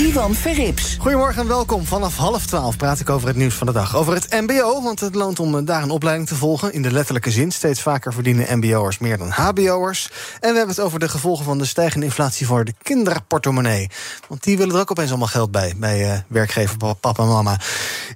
[0.00, 0.96] Ivan Verrips.
[1.00, 1.84] Goedemorgen en welkom.
[1.84, 3.96] Vanaf half twaalf praat ik over het nieuws van de dag.
[3.96, 6.72] Over het MBO, want het loont om daar een opleiding te volgen.
[6.72, 7.52] In de letterlijke zin.
[7.52, 10.10] Steeds vaker verdienen MBO'ers meer dan HBO'ers.
[10.40, 13.90] En we hebben het over de gevolgen van de stijgende inflatie voor de kinderportemonnee.
[14.28, 15.74] Want die willen er ook opeens allemaal geld bij.
[15.76, 17.58] Bij uh, werkgever papa en mama.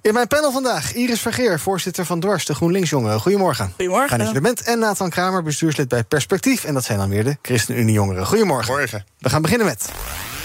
[0.02, 3.20] In mijn panel vandaag Iris Vergeer, voorzitter van Dwars, de GroenLinks-jongeren.
[3.20, 3.72] Goedemorgen.
[3.76, 4.08] Goedemorgen.
[4.08, 4.62] Fijn dat je er bent.
[4.62, 6.64] En Nathan Kramer, bestuurslid bij Perspectief.
[6.64, 8.26] En dat zijn dan weer de ChristenUnie-jongeren.
[8.26, 8.72] Goedemorgen.
[8.74, 9.04] Morgen.
[9.18, 9.88] We gaan beginnen met...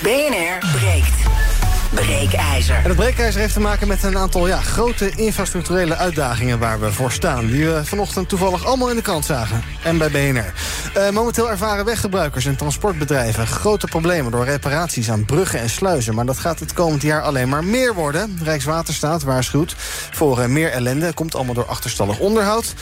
[0.02, 1.49] BNR breekt.
[1.94, 2.76] Breekijzer.
[2.76, 6.92] En het breekijzer heeft te maken met een aantal ja, grote infrastructurele uitdagingen waar we
[6.92, 7.46] voor staan.
[7.46, 9.64] Die we vanochtend toevallig allemaal in de krant zagen.
[9.84, 10.54] En bij BNR.
[10.98, 16.16] Uh, momenteel ervaren weggebruikers en transportbedrijven grote problemen door reparaties aan bruggen en sluizen.
[16.16, 18.40] Maar dat gaat het komend jaar alleen maar meer worden.
[18.44, 19.76] Rijkswaterstaat waarschuwt
[20.12, 21.14] voor uh, meer ellende.
[21.14, 22.74] Komt allemaal door achterstallig onderhoud.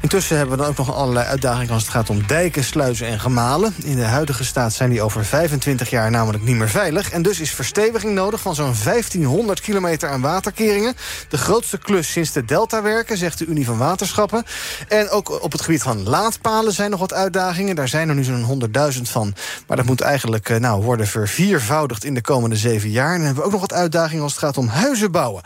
[0.00, 3.20] Intussen hebben we dan ook nog allerlei uitdagingen als het gaat om dijken, sluizen en
[3.20, 3.74] gemalen.
[3.82, 7.10] In de huidige staat zijn die over 25 jaar namelijk niet meer veilig.
[7.10, 10.94] En dus is versteviging nodig van zo'n 1500 kilometer aan waterkeringen.
[11.28, 14.44] De grootste klus sinds de Delta-werken, zegt de Unie van Waterschappen.
[14.88, 17.76] En ook op het gebied van laadpalen zijn nog wat uitdagingen.
[17.76, 19.34] Daar zijn er nu zo'n 100.000 van.
[19.66, 23.10] Maar dat moet eigenlijk nou, worden verviervoudigd in de komende zeven jaar.
[23.10, 25.42] En dan hebben we ook nog wat uitdagingen als het gaat om huizen bouwen.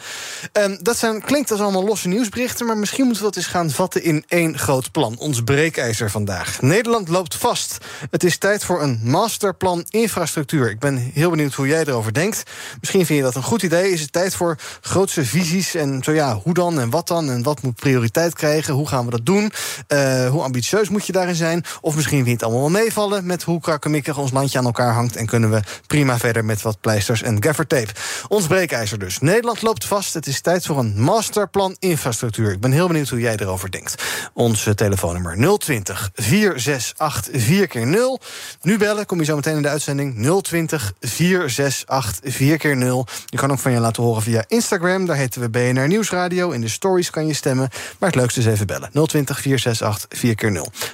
[0.52, 2.66] En dat zijn, klinkt als allemaal losse nieuwsberichten...
[2.66, 5.18] maar misschien moeten we dat eens gaan vatten in één groot plan.
[5.18, 6.60] Ons breekijzer vandaag.
[6.60, 7.78] Nederland loopt vast.
[8.10, 10.70] Het is tijd voor een masterplan infrastructuur.
[10.70, 12.42] Ik ben heel benieuwd hoe jij erover denkt.
[12.80, 13.92] Misschien Misschien vind je dat een goed idee.
[13.92, 15.74] Is het tijd voor grootse visies?
[15.74, 17.30] En zo ja, hoe dan en wat dan?
[17.30, 18.74] En wat moet prioriteit krijgen?
[18.74, 19.52] Hoe gaan we dat doen?
[19.86, 21.64] Eh, hoe ambitieus moet je daarin zijn?
[21.80, 25.16] Of misschien vind het allemaal wel meevallen met hoe krakkemikkig ons landje aan elkaar hangt.
[25.16, 27.92] En kunnen we prima verder met wat pleisters en gaffer tape?
[28.28, 29.18] Ons breekijzer dus.
[29.18, 30.14] Nederland loopt vast.
[30.14, 32.52] Het is tijd voor een masterplan infrastructuur.
[32.52, 34.02] Ik ben heel benieuwd hoe jij erover denkt.
[34.34, 38.20] Onze eh, telefoonnummer 020 468 4 0
[38.62, 40.42] Nu bellen, kom je zo meteen in de uitzending.
[40.42, 42.87] 020 468 4 0
[43.26, 45.06] je kan ook van je laten horen via Instagram.
[45.06, 46.50] Daar heten we BNR Nieuwsradio.
[46.50, 47.68] In de stories kan je stemmen.
[47.98, 48.90] Maar het leukste is even bellen.
[48.90, 48.94] 020-468-4-0.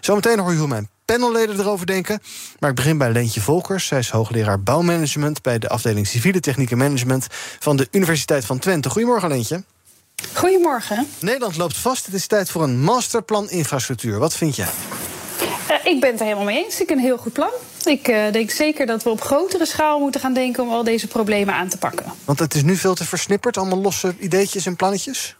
[0.01, 2.23] Zometeen hoor je hoe mijn panelleden erover denken.
[2.59, 3.87] Maar ik begin bij Leentje Volkers.
[3.87, 7.27] Zij is hoogleraar bouwmanagement bij de afdeling Civiele Techniek en Management
[7.59, 8.91] van de Universiteit van Twente.
[8.91, 9.63] Goedemorgen, Leentje.
[10.33, 11.07] Goedemorgen.
[11.19, 12.07] Nederland loopt vast.
[12.07, 14.19] Het is tijd voor een masterplan infrastructuur.
[14.19, 14.69] Wat vind jij?
[15.69, 16.81] Eh, ik ben het er helemaal mee eens.
[16.81, 17.51] Ik een heel goed plan.
[17.87, 21.07] Ik uh, denk zeker dat we op grotere schaal moeten gaan denken om al deze
[21.07, 22.07] problemen aan te pakken.
[22.25, 25.37] Want het is nu veel te versnipperd, allemaal losse ideetjes en plannetjes?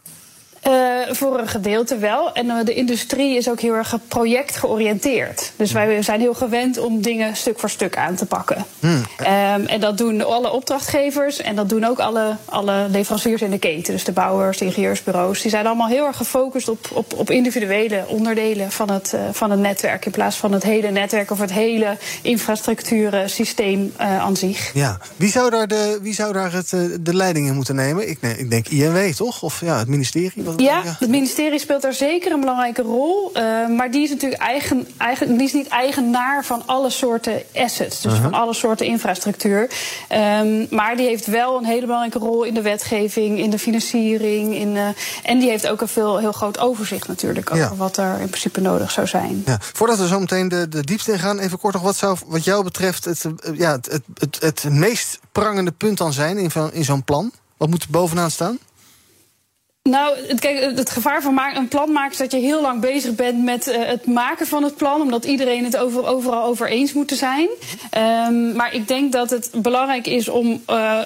[0.67, 2.33] Uh, voor een gedeelte wel.
[2.33, 5.51] En uh, de industrie is ook heel erg projectgeoriënteerd.
[5.55, 8.65] Dus wij zijn heel gewend om dingen stuk voor stuk aan te pakken.
[8.79, 8.89] Hmm.
[8.91, 13.57] Um, en dat doen alle opdrachtgevers en dat doen ook alle, alle leveranciers in de
[13.59, 13.93] keten.
[13.93, 15.41] Dus de bouwers, de ingenieursbureaus.
[15.41, 19.51] Die zijn allemaal heel erg gefocust op, op, op individuele onderdelen van het, uh, van
[19.51, 20.05] het netwerk.
[20.05, 24.73] In plaats van het hele netwerk of het hele infrastructuursysteem aan zich.
[24.73, 28.09] Ja, wie zou daar, de, wie zou daar het, de leiding in moeten nemen?
[28.09, 29.43] Ik, ik denk INW toch?
[29.43, 30.43] Of ja, het ministerie?
[30.43, 33.31] Wat ja, het ministerie speelt daar zeker een belangrijke rol.
[33.33, 38.01] Uh, maar die is natuurlijk eigen, eigen, die is niet eigenaar van alle soorten assets.
[38.01, 38.29] Dus uh -huh.
[38.29, 39.69] van alle soorten infrastructuur.
[40.41, 44.55] Um, maar die heeft wel een hele belangrijke rol in de wetgeving, in de financiering.
[44.55, 44.87] In, uh,
[45.23, 47.75] en die heeft ook een veel, heel groot overzicht natuurlijk over ja.
[47.75, 49.43] wat er in principe nodig zou zijn.
[49.45, 49.57] Ja.
[49.61, 52.43] Voordat we zo meteen de, de diepte in gaan, even kort nog wat zou wat
[52.43, 56.83] jou betreft het, ja, het, het, het, het meest prangende punt dan zijn in, in
[56.83, 57.31] zo'n plan?
[57.57, 58.59] Wat moet er bovenaan staan?
[59.89, 63.15] Nou, het, kijk, het gevaar van een plan maken is dat je heel lang bezig
[63.15, 66.93] bent met uh, het maken van het plan, omdat iedereen het over, overal over eens
[66.93, 67.49] moet zijn.
[68.27, 70.99] Um, maar ik denk dat het belangrijk is om uh,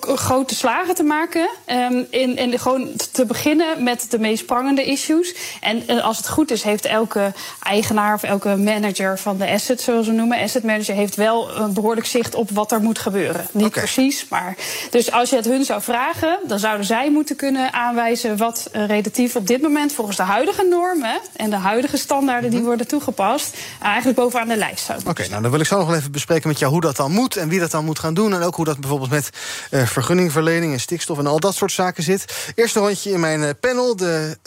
[0.00, 5.34] grote slagen te maken um, in, en gewoon te beginnen met de meest prangende issues.
[5.60, 7.32] En uh, als het goed is, heeft elke
[7.62, 11.72] eigenaar of elke manager van de asset, zoals we noemen, asset manager, heeft wel een
[11.72, 13.46] behoorlijk zicht op wat er moet gebeuren.
[13.52, 13.82] Niet okay.
[13.82, 14.56] precies, maar
[14.90, 19.36] dus als je het hun zou vragen, dan zouden zij moeten kunnen aanwijzen wat relatief
[19.36, 24.18] op dit moment volgens de huidige normen en de huidige standaarden die worden toegepast, eigenlijk
[24.18, 26.72] bovenaan de lijst zou Oké, nou dan wil ik zo nog even bespreken met jou
[26.72, 28.34] hoe dat dan moet en wie dat dan moet gaan doen.
[28.34, 29.30] En ook hoe dat bijvoorbeeld met
[29.70, 32.52] uh, vergunningverlening en stikstof en al dat soort zaken zit.
[32.54, 33.96] Eerst een rondje in mijn panel.
[33.96, 34.38] De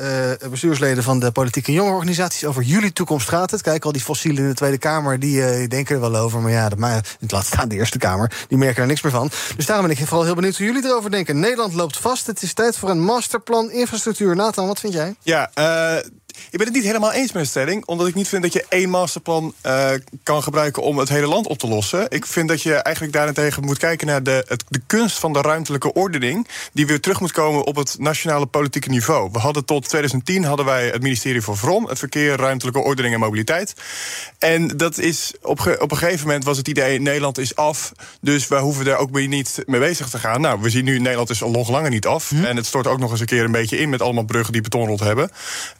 [0.41, 2.45] uh, bestuursleden van de politieke jongerenorganisaties.
[2.45, 3.61] Over jullie toekomst gaat het.
[3.61, 6.41] Kijk, al die fossielen in de Tweede Kamer, die uh, denken er wel over.
[6.41, 8.31] Maar ja, dat, maar, het laat staan de Eerste Kamer.
[8.47, 9.29] Die merken er niks meer van.
[9.55, 11.39] Dus daarom ben ik vooral heel benieuwd hoe jullie erover denken.
[11.39, 12.27] Nederland loopt vast.
[12.27, 14.35] Het is tijd voor een masterplan infrastructuur.
[14.35, 15.15] Nathan, wat vind jij?
[15.21, 15.97] Ja, uh,
[16.49, 17.85] ik ben het niet helemaal eens met de stelling.
[17.85, 19.89] Omdat ik niet vind dat je één masterplan uh,
[20.23, 22.05] kan gebruiken om het hele land op te lossen.
[22.09, 25.41] Ik vind dat je eigenlijk daarentegen moet kijken naar de, het, de kunst van de
[25.41, 26.47] ruimtelijke ordening.
[26.73, 29.29] Die weer terug moet komen op het nationale politieke niveau.
[29.31, 33.19] We hadden tot 2010 hadden wij het ministerie voor VROM, het verkeer, ruimtelijke ordening en
[33.19, 33.73] mobiliteit.
[34.39, 37.91] En dat is op, op een gegeven moment was het idee: Nederland is af.
[38.21, 40.41] Dus we hoeven er ook weer niet mee bezig te gaan.
[40.41, 42.29] Nou, we zien nu Nederland is al nog langer niet af.
[42.29, 42.43] Hm.
[42.43, 44.61] En het stort ook nog eens een keer een beetje in met allemaal bruggen die
[44.61, 45.29] betonrot hebben.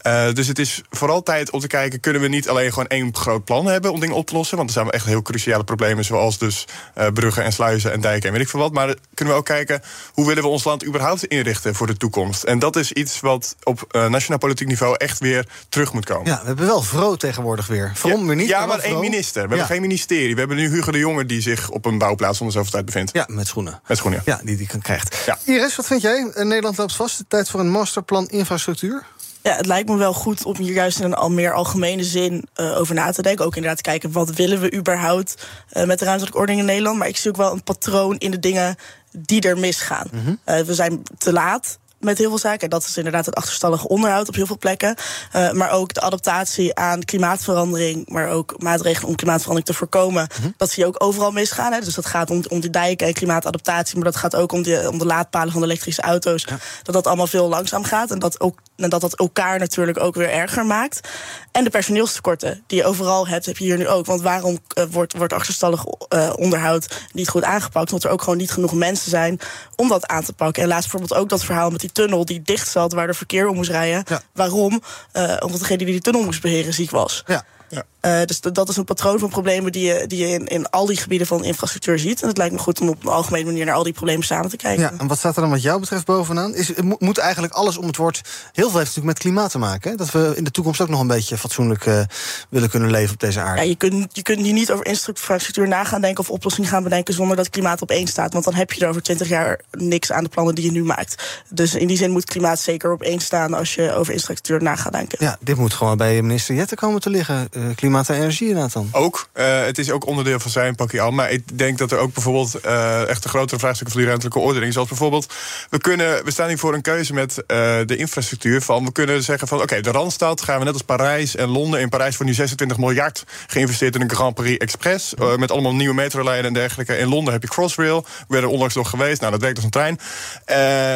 [0.08, 2.00] Uh, dus het is vooral tijd om te kijken...
[2.00, 4.58] kunnen we niet alleen gewoon één groot plan hebben om dingen op te lossen...
[4.58, 6.06] want er zijn wel echt heel cruciale problemen...
[6.06, 6.66] zoals dus
[6.98, 8.74] uh, bruggen en sluizen en dijken en weet ik veel wat.
[8.74, 9.82] Maar kunnen we ook kijken...
[10.14, 12.44] hoe willen we ons land überhaupt inrichten voor de toekomst?
[12.44, 16.26] En dat is iets wat op uh, nationaal politiek niveau echt weer terug moet komen.
[16.32, 17.92] Ja, we hebben wel vrouw tegenwoordig weer.
[17.94, 18.48] Vrom ja, niet.
[18.48, 19.42] Ja, maar, één minister.
[19.42, 19.56] We ja.
[19.56, 20.34] hebben geen ministerie.
[20.34, 23.14] We hebben nu Hugo de Jonge die zich op een bouwplaats onder zoveel tijd bevindt.
[23.14, 23.82] Ja, met schoenen.
[23.88, 24.38] Met schoenen, ja.
[24.38, 25.18] ja die die kan krijgt.
[25.26, 25.38] Ja.
[25.44, 26.32] Iris, wat vind jij?
[26.36, 27.18] Nederland loopt vast.
[27.18, 29.04] De tijd voor een masterplan infrastructuur?
[29.46, 32.48] Ja, het lijkt me wel goed om hier juist in een al meer algemene zin
[32.56, 33.46] uh, over na te denken.
[33.46, 36.98] Ook inderdaad kijken wat willen we überhaupt uh, met de ruimtelijke ordening in Nederland.
[36.98, 38.76] Maar ik zie ook wel een patroon in de dingen
[39.12, 40.08] die er misgaan.
[40.12, 40.40] Mm -hmm.
[40.46, 42.70] uh, we zijn te laat met heel veel zaken.
[42.70, 44.96] Dat is inderdaad het achterstallige onderhoud op heel veel plekken.
[45.36, 48.10] Uh, maar ook de adaptatie aan klimaatverandering.
[48.10, 50.28] Maar ook maatregelen om klimaatverandering te voorkomen.
[50.38, 50.54] Mm -hmm.
[50.58, 51.74] Dat zie je ook overal misgaan.
[51.74, 51.80] Hè.
[51.80, 53.96] Dus dat gaat om, om de dijken en klimaatadaptatie.
[53.96, 56.46] Maar dat gaat ook om de, om de laadpalen van de elektrische auto's.
[56.50, 56.58] Ja.
[56.84, 58.12] Dat dat allemaal veel langzaam gaat.
[58.12, 61.10] En dat, ook, en dat dat elkaar natuurlijk ook weer erger maakt.
[61.56, 64.06] En de personeelstekorten die je overal hebt, heb je hier nu ook.
[64.06, 67.92] Want waarom uh, wordt, wordt achterstallig uh, onderhoud niet goed aangepakt?
[67.92, 69.40] Omdat er ook gewoon niet genoeg mensen zijn
[69.76, 70.64] om dat aan te pakken.
[70.64, 73.48] En laatst bijvoorbeeld ook dat verhaal met die tunnel die dicht zat, waar de verkeer
[73.48, 74.04] om moest rijden.
[74.08, 74.22] Ja.
[74.34, 74.82] Waarom?
[75.14, 77.24] Uh, omdat degene die die tunnel moest beheren ziek was.
[77.26, 77.46] Ja.
[77.76, 78.20] Ja.
[78.20, 80.86] Uh, dus dat is een patroon van problemen die je, die je in, in al
[80.86, 82.22] die gebieden van infrastructuur ziet.
[82.22, 84.50] En het lijkt me goed om op een algemene manier naar al die problemen samen
[84.50, 84.84] te kijken.
[84.84, 86.56] Ja, en wat staat er dan wat jou betreft bovenaan?
[86.56, 88.22] Is, moet eigenlijk alles om het woord.
[88.52, 89.92] Heel veel heeft natuurlijk met klimaat te maken.
[89.92, 89.98] Hè?
[89.98, 92.02] Dat we in de toekomst ook nog een beetje fatsoenlijk uh,
[92.50, 93.62] willen kunnen leven op deze aarde.
[93.62, 96.84] Ja, je kunt, je kunt hier niet over infrastructuur na gaan denken of oplossingen gaan
[96.84, 98.34] bedenken zonder dat klimaat op één staat.
[98.34, 100.84] Want dan heb je er over twintig jaar niks aan de plannen die je nu
[100.84, 101.44] maakt.
[101.50, 104.76] Dus in die zin moet klimaat zeker op één staan als je over infrastructuur na
[104.76, 105.18] gaat denken.
[105.22, 107.48] Ja, dit moet gewoon bij minister Jette komen te liggen.
[107.52, 108.90] Uh, klimaat en energie, Nathan?
[108.92, 109.28] Ook.
[109.34, 111.12] Uh, het is ook onderdeel van zijn pakje al.
[111.12, 114.40] Maar ik denk dat er ook bijvoorbeeld uh, echt een grotere vraagstukken van die ruimtelijke
[114.40, 114.74] ordening.
[114.74, 115.34] Zoals bijvoorbeeld,
[115.70, 117.46] we, kunnen, we staan hier voor een keuze met uh,
[117.86, 118.62] de infrastructuur.
[118.62, 121.50] Van, we kunnen zeggen van oké, okay, de Randstad gaan we net als Parijs en
[121.50, 121.80] Londen.
[121.80, 125.14] In Parijs wordt nu 26 miljard geïnvesteerd in een Grand Paris Express.
[125.38, 126.98] met allemaal nieuwe metrolijnen en dergelijke.
[126.98, 128.02] In Londen heb je Crossrail.
[128.02, 129.20] We werden onlangs nog geweest.
[129.20, 130.00] Nou, dat werkt als een trein.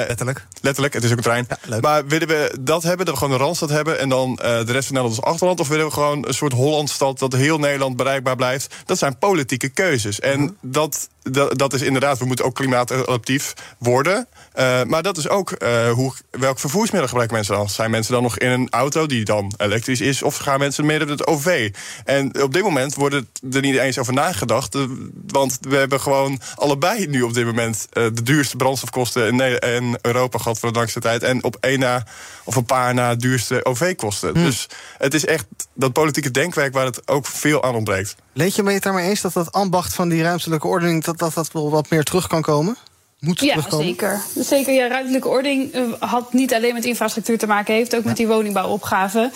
[0.07, 0.45] letterlijk.
[0.61, 1.47] Letterlijk, het is ook een trein.
[1.69, 3.99] Ja, maar willen we dat hebben, dat we gewoon de Randstad hebben...
[3.99, 5.59] en dan de rest van Nederland als achterland?
[5.59, 8.75] Of willen we gewoon een soort Holland stad dat heel Nederland bereikbaar blijft.
[8.85, 10.19] Dat zijn politieke keuzes.
[10.19, 10.57] En mm.
[10.61, 14.27] dat, dat, dat, is inderdaad, we moeten ook klimaatadaptief worden.
[14.59, 17.69] Uh, maar dat is ook uh, hoe, welk vervoersmiddel gebruiken mensen dan?
[17.69, 20.23] Zijn mensen dan nog in een auto die dan elektrisch is?
[20.23, 21.73] Of gaan mensen meer met het OV?
[22.05, 23.15] En op dit moment wordt
[23.51, 24.77] er niet eens over nagedacht.
[25.27, 29.97] Want we hebben gewoon allebei nu op dit moment uh, de duurste brandstofkosten in, in
[30.01, 31.23] Europa gehad voor de langste tijd.
[31.23, 32.03] En op één na
[32.43, 34.33] of een paar na duurste OV-kosten.
[34.33, 34.43] Hmm.
[34.43, 34.67] Dus
[34.97, 38.15] het is echt dat politieke denkwerk waar het ook veel aan ontbreekt.
[38.33, 41.03] Leed je me het daarmee eens dat dat ambacht van die ruimtelijke ordening...
[41.03, 42.77] dat dat, dat wel wat meer terug kan komen?
[43.19, 43.85] Moet ja, terugkomen?
[43.85, 44.21] zeker.
[44.35, 48.07] Zeker, ja, ruimtelijke ordening uh, had niet alleen met infrastructuur te maken, heeft ook ja.
[48.07, 49.19] met die woningbouwopgave.
[49.19, 49.31] Um,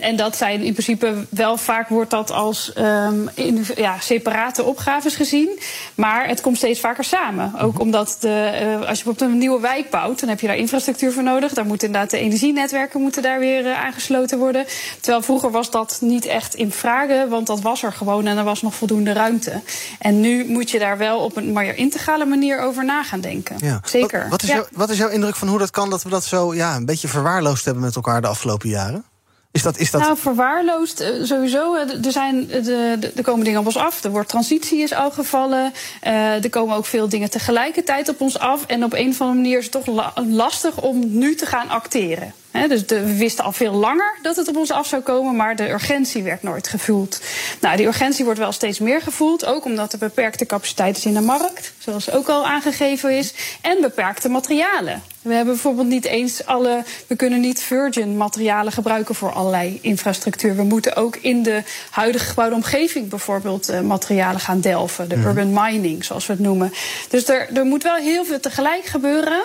[0.00, 5.14] en dat zijn in principe wel vaak wordt dat als um, in, ja, separate opgaves
[5.14, 5.58] gezien.
[5.94, 7.52] Maar het komt steeds vaker samen.
[7.60, 7.82] Ook Mhm.
[7.82, 11.12] omdat de, uh, als je bijvoorbeeld een nieuwe wijk bouwt, dan heb je daar infrastructuur
[11.12, 11.52] voor nodig.
[11.52, 14.64] Daar moeten inderdaad de energienetwerken moeten daar weer uh, aangesloten worden.
[15.00, 18.44] Terwijl vroeger was dat niet echt in vragen, want dat was er gewoon en er
[18.44, 19.60] was nog voldoende ruimte.
[19.98, 23.56] En nu moet je daar wel op een meer integrale manier over na gaan denken.
[23.60, 23.80] Ja.
[23.84, 24.20] Zeker.
[24.20, 24.54] Wat, wat, is ja.
[24.54, 26.86] jou, wat is jouw indruk van hoe dat kan dat we dat zo ja, een
[26.86, 29.04] beetje verwaarloosd hebben met elkaar de afgelopen jaren?
[29.52, 30.00] Is dat, is dat...
[30.00, 31.74] Nou, verwaarloosd uh, sowieso.
[31.74, 34.04] Uh, er, zijn, de, de, er komen dingen op ons af.
[34.04, 35.72] Er wordt transitie is al gevallen.
[36.06, 38.66] Uh, er komen ook veel dingen tegelijkertijd op ons af.
[38.66, 41.68] En op een of andere manier is het toch la lastig om nu te gaan
[41.68, 42.34] acteren.
[42.50, 45.36] He, dus de, we wisten al veel langer dat het op ons af zou komen,
[45.36, 47.20] maar de urgentie werd nooit gevoeld.
[47.60, 51.14] Nou, die urgentie wordt wel steeds meer gevoeld, ook omdat er beperkte capaciteit is in
[51.14, 55.02] de markt, zoals ook al aangegeven is, en beperkte materialen.
[55.22, 56.84] We hebben bijvoorbeeld niet eens alle.
[57.06, 60.56] We kunnen niet virgin materialen gebruiken voor allerlei infrastructuur.
[60.56, 65.08] We moeten ook in de huidige gebouwde omgeving bijvoorbeeld uh, materialen gaan delven.
[65.08, 66.72] De urban mining, zoals we het noemen.
[67.08, 69.42] Dus er, er moet wel heel veel tegelijk gebeuren.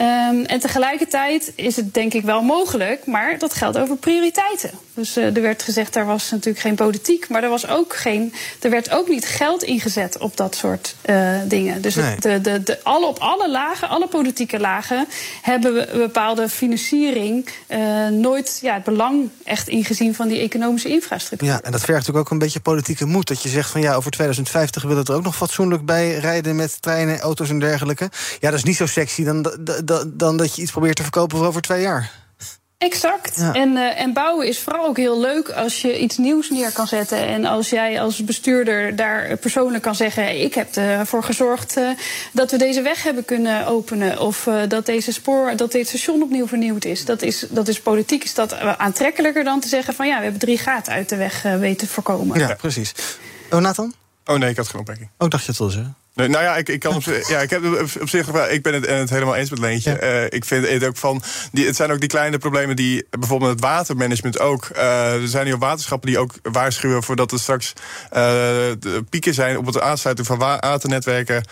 [0.00, 4.70] Um, en tegelijkertijd is het denk ik wel mogelijk, maar dat geldt over prioriteiten.
[4.94, 8.34] Dus uh, er werd gezegd, er was natuurlijk geen politiek, maar er was ook geen.
[8.60, 11.82] Er werd ook niet geld ingezet op dat soort uh, dingen.
[11.82, 12.16] Dus nee.
[12.20, 15.06] de, de, de, alle, op alle lagen, alle politieke lagen,
[15.42, 21.48] hebben we bepaalde financiering uh, nooit ja, het belang echt ingezien van die economische infrastructuur.
[21.48, 23.28] Ja, en dat vergt natuurlijk ook een beetje politieke moed.
[23.28, 26.56] Dat je zegt van ja, over 2050 willen we er ook nog fatsoenlijk bij rijden
[26.56, 28.10] met treinen, auto's en dergelijke.
[28.40, 29.42] Ja, dat is niet zo sexy dan,
[29.88, 32.10] dan, dan dat je iets probeert te verkopen voor over twee jaar.
[32.78, 33.36] Exact.
[33.36, 33.52] Ja.
[33.52, 36.86] En, uh, en bouwen is vooral ook heel leuk als je iets nieuws neer kan
[36.86, 37.26] zetten.
[37.26, 41.90] En als jij als bestuurder daar persoonlijk kan zeggen: Ik heb ervoor gezorgd uh,
[42.32, 44.20] dat we deze weg hebben kunnen openen.
[44.20, 47.04] Of uh, dat deze spoor, dat dit station opnieuw vernieuwd is.
[47.04, 50.40] Dat is, dat is politiek is dat aantrekkelijker dan te zeggen: van ja, we hebben
[50.40, 52.38] drie gaten uit de weg weten te voorkomen.
[52.38, 52.94] Ja, precies.
[53.50, 53.94] Oh, Nathan?
[54.24, 55.10] Oh nee, ik had geen opmerking.
[55.18, 55.96] Oh, dacht je het wel zeggen?
[56.18, 57.64] Nee, nou ja, ik, ik, kan op, ja, ik heb
[58.00, 58.48] op zich wel.
[58.48, 59.90] Ik ben het, het helemaal eens met Leentje.
[60.00, 60.22] Ja.
[60.22, 61.22] Uh, ik vind het ook van.
[61.52, 63.06] Die, het zijn ook die kleine problemen die.
[63.10, 64.68] Bijvoorbeeld het watermanagement ook.
[64.76, 67.72] Uh, er zijn hier waterschappen die ook waarschuwen voordat er straks
[68.16, 68.22] uh,
[69.10, 71.44] pieken zijn op het aansluiten van waternetwerken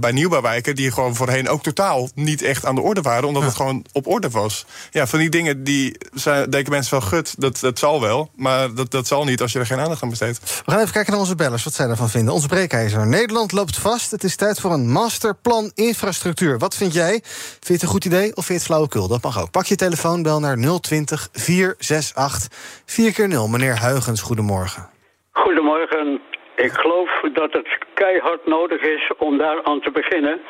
[0.00, 0.74] bij nieuwbouwwijken.
[0.74, 3.28] Die gewoon voorheen ook totaal niet echt aan de orde waren.
[3.28, 3.48] Omdat ja.
[3.48, 4.66] het gewoon op orde was.
[4.90, 7.34] Ja, van die dingen die zijn, denken mensen wel gut.
[7.38, 8.30] Dat, dat zal wel.
[8.36, 10.40] Maar dat, dat zal niet als je er geen aandacht aan besteedt.
[10.64, 11.64] We gaan even kijken naar onze bellers.
[11.64, 12.34] Wat zij ervan vinden.
[12.34, 13.06] Onze breekijzer.
[13.06, 14.04] Nederland loopt vast.
[14.10, 16.58] Het is tijd voor een masterplan infrastructuur.
[16.58, 17.20] Wat vind jij?
[17.22, 19.08] Vind je het een goed idee of vind je het flauwekul?
[19.08, 19.50] Dat mag ook.
[19.50, 24.88] Pak je telefoon, bel naar 020 468 4 keer 0 Meneer Huigens, goedemorgen.
[25.32, 26.20] Goedemorgen.
[26.56, 30.40] Ik geloof dat het keihard nodig is om daar aan te beginnen.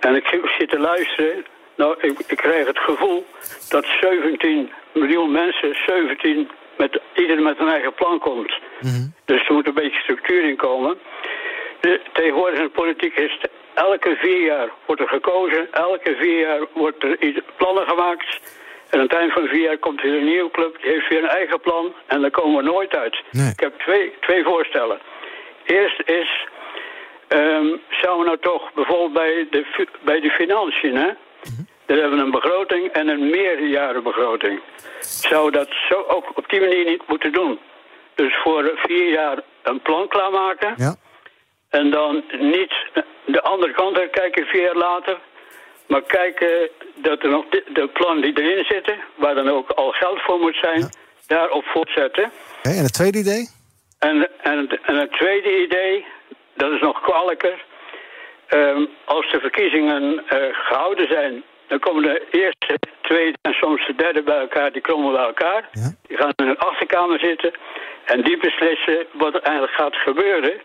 [0.00, 0.26] En ik
[0.58, 1.44] zit te luisteren.
[1.76, 3.26] Nou, ik, ik krijg het gevoel
[3.68, 8.60] dat 17 miljoen mensen, 17 met, ieder met een eigen plan komt.
[8.80, 9.14] Mm -hmm.
[9.24, 10.98] Dus er moet een beetje structuur in komen.
[11.80, 15.72] De, tegenwoordig in de politiek is het, elke vier jaar wordt er gekozen.
[15.72, 18.40] Elke vier jaar wordt er plannen gemaakt.
[18.90, 20.82] En aan het eind van vier jaar komt er een nieuwe club.
[20.82, 21.94] Die heeft weer een eigen plan.
[22.06, 23.22] En daar komen we nooit uit.
[23.30, 23.50] Nee.
[23.50, 24.98] Ik heb twee, twee voorstellen.
[25.64, 26.46] Eerst is...
[27.28, 30.96] Um, zouden we nou toch bijvoorbeeld bij de, bij de financiën...
[30.96, 31.06] Hè?
[31.06, 31.66] Mm-hmm.
[31.86, 34.60] Daar hebben we een begroting en een meerjarenbegroting.
[35.00, 37.58] Zou dat zo ook op die manier niet moeten doen?
[38.14, 40.74] Dus voor vier jaar een plan klaarmaken...
[40.76, 40.94] Ja.
[41.68, 42.72] En dan niet
[43.24, 45.18] de andere kant uit kijken vier jaar later.
[45.86, 50.20] Maar kijken dat er nog de, plannen die erin zitten, waar dan ook al geld
[50.20, 50.88] voor moet zijn, ja.
[51.26, 52.30] daarop voortzetten.
[52.58, 53.48] Okay, en het tweede idee?
[53.98, 56.06] En, en, en het tweede idee,
[56.54, 57.64] dat is nog kwalijker.
[58.48, 60.20] Um, als de verkiezingen uh,
[60.52, 65.12] gehouden zijn, dan komen de eerste, tweede en soms de derde bij elkaar, die komen
[65.12, 65.68] bij elkaar.
[65.72, 65.92] Ja.
[66.06, 67.52] Die gaan in een achterkamer zitten
[68.04, 70.60] en die beslissen wat er eigenlijk gaat gebeuren.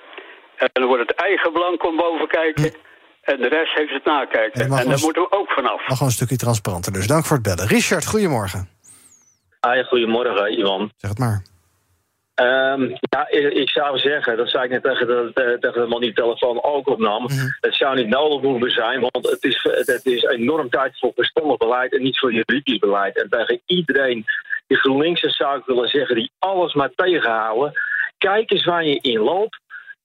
[0.64, 2.74] En dan wordt het eigen belang komt boven kijken.
[3.22, 4.62] En de rest heeft het nakijken.
[4.62, 5.78] En, en daar moeten we ook vanaf.
[5.78, 6.94] Mag gewoon een stukje transparanter.
[6.94, 7.68] Dus dank voor het bellen.
[7.68, 8.70] Richard, goedemorgen.
[9.60, 10.92] Ah, ja, goedemorgen, Ivan.
[10.98, 11.44] Zeg het maar.
[12.36, 16.14] Um, ja, ik zou zeggen, dat zei ik net tegen de, tegen de man die
[16.14, 17.22] de telefoon ook opnam.
[17.22, 17.58] Mm -hmm.
[17.62, 21.58] Het zou niet nodig hoeven zijn, want het is, het is enorm tijd voor verstandig
[21.58, 23.22] beleid en niet voor juridisch beleid.
[23.22, 24.26] En tegen iedereen
[24.68, 27.74] die GroenLinks zou ik willen zeggen, die alles maar tegenhouden.
[28.18, 29.60] Kijk eens waar je in loopt.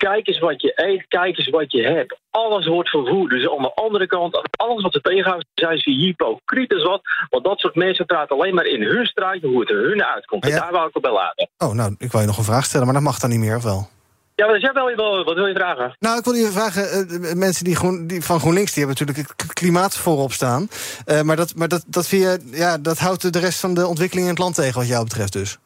[0.06, 2.16] Kijk eens wat je eet, kijk eens wat je hebt.
[2.30, 3.30] Alles wordt vervoerd.
[3.30, 7.00] Dus aan de andere kant, alles wat ze tegenhouden, zijn ze hypocriet is wat.
[7.30, 10.46] Want dat soort mensen praten alleen maar in hun straatje hoe het er hun uitkomt.
[10.46, 10.50] Ja.
[10.50, 11.48] En daar wou ik op bij laten.
[11.58, 13.56] Oh, nou, ik wil je nog een vraag stellen, maar dat mag dan niet meer,
[13.56, 13.88] of wel?
[14.34, 15.96] Ja, maar dus wel, wel, wat wil je vragen?
[15.98, 18.72] Nou, ik wil je vragen, uh, mensen die, groen, die van GroenLinks...
[18.72, 20.68] die hebben natuurlijk het klimaat voorop staan.
[21.06, 24.26] Uh, maar dat, maar dat, dat, je, ja, dat houdt de rest van de ontwikkeling
[24.26, 25.58] in het land tegen, wat jou betreft dus?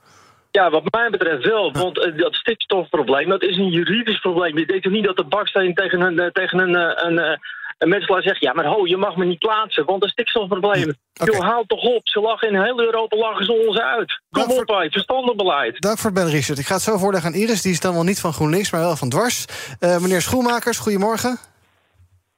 [0.59, 1.73] Ja, wat mij betreft wel.
[1.73, 4.59] Want uh, dat stikstofprobleem, dat is een juridisch probleem.
[4.59, 7.38] Je denkt toch niet dat de baksteen tegen een, uh, tegen een, uh, een,
[7.78, 8.40] een metselaar zegt...
[8.40, 10.94] ja, maar ho, je mag me niet plaatsen, want een stikstofprobleem.
[11.21, 11.35] Okay.
[11.35, 12.09] Joh, haal toch op.
[12.09, 14.21] Ze lachen in heel Europa lachen ze ons uit.
[14.30, 14.90] Kom Dank op, voor...
[14.90, 15.80] verstandig beleid.
[15.80, 16.59] Dank voor Ben Richard.
[16.59, 17.62] Ik ga het zo voorleggen aan Iris.
[17.62, 19.47] Die is dan wel niet van GroenLinks, maar wel van Dwars.
[19.80, 21.38] meneer Schoenmakers, goedemorgen.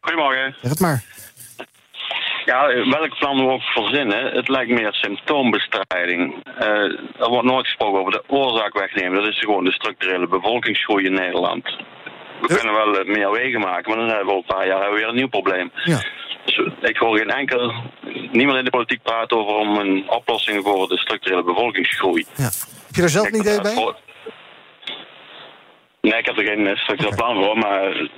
[0.00, 0.56] Goedemorgen.
[0.60, 1.04] Zeg het maar.
[2.44, 6.34] Ja, welk plan we ook verzinnen, het lijkt meer symptoombestrijding.
[6.60, 6.66] Uh,
[7.18, 9.22] er wordt nooit gesproken over de oorzaak wegnemen.
[9.22, 11.64] Dat is gewoon de structurele bevolkingsgroei in Nederland.
[12.40, 12.56] We uh.
[12.56, 15.14] kunnen wel meer wegen maken, maar dan hebben we over een paar jaar weer een
[15.14, 15.70] nieuw probleem.
[15.84, 16.02] Ja.
[16.44, 17.72] Dus ik hoor geen enkel,
[18.30, 22.24] niemand in de politiek praten over om een oplossing voor de structurele bevolkingsgroei.
[22.34, 22.50] Ja.
[22.86, 23.94] Heb je er zelf een idee bij?
[26.00, 28.08] Nee, ik heb er geen structureel plan voor, maar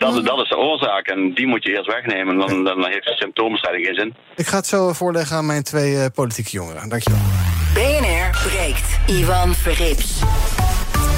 [0.00, 2.38] Dat, is- dat is de oorzaak en die moet je eerst wegnemen.
[2.38, 4.14] Dan, dan heeft de symptoombestrijding geen zin.
[4.36, 6.88] Ik ga het zo voorleggen aan mijn twee eh, politieke jongeren.
[6.88, 7.20] Dankjewel.
[7.74, 8.98] BNR breekt.
[9.06, 10.22] Ivan Verrips.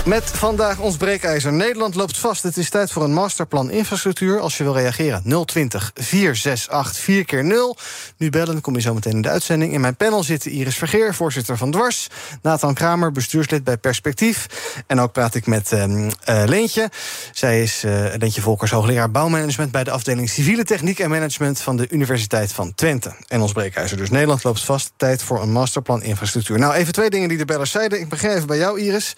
[0.05, 1.53] Met vandaag ons breekijzer.
[1.53, 2.43] Nederland loopt vast.
[2.43, 4.41] Het is tijd voor een masterplan infrastructuur.
[4.41, 7.77] Als je wil reageren, 020 468 4 keer 0
[8.17, 9.73] Nu bellen, kom je zo meteen in de uitzending.
[9.73, 12.09] In mijn panel zitten Iris Vergeer, voorzitter van Dwars...
[12.43, 14.47] Nathan Kramer, bestuurslid bij Perspectief.
[14.87, 16.91] En ook praat ik met eh, Leentje.
[17.33, 19.71] Zij is eh, Leentje Volkers, hoogleraar bouwmanagement...
[19.71, 21.61] bij de afdeling Civiele Techniek en Management...
[21.61, 23.13] van de Universiteit van Twente.
[23.29, 24.11] En ons breekijzer dus.
[24.11, 24.93] Nederland loopt vast.
[24.97, 26.59] Tijd voor een masterplan infrastructuur.
[26.59, 28.01] Nou, even twee dingen die de bellers zeiden.
[28.01, 29.15] Ik begin even bij jou, Iris.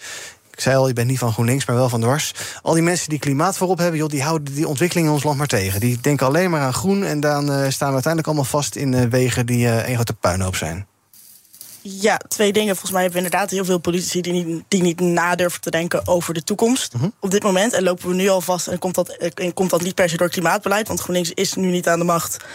[0.55, 2.31] Ik zei al, je bent niet van GroenLinks, maar wel van dwars.
[2.61, 5.37] Al die mensen die klimaat voorop hebben, joh, die houden die ontwikkeling in ons land
[5.37, 5.79] maar tegen.
[5.79, 8.93] Die denken alleen maar aan groen en dan eh, staan we uiteindelijk allemaal vast in
[8.93, 10.87] eh, wegen die eh een grote puinhoop zijn.
[11.81, 12.75] Ja, twee dingen.
[12.75, 16.07] Volgens mij hebben we inderdaad heel veel politici die niet, die niet nadurven te denken
[16.07, 17.73] over de toekomst op dit moment.
[17.73, 20.17] En lopen we nu al vast en komt dat, en komt dat niet per se
[20.17, 22.45] door klimaatbeleid, want GroenLinks is nu niet aan de macht.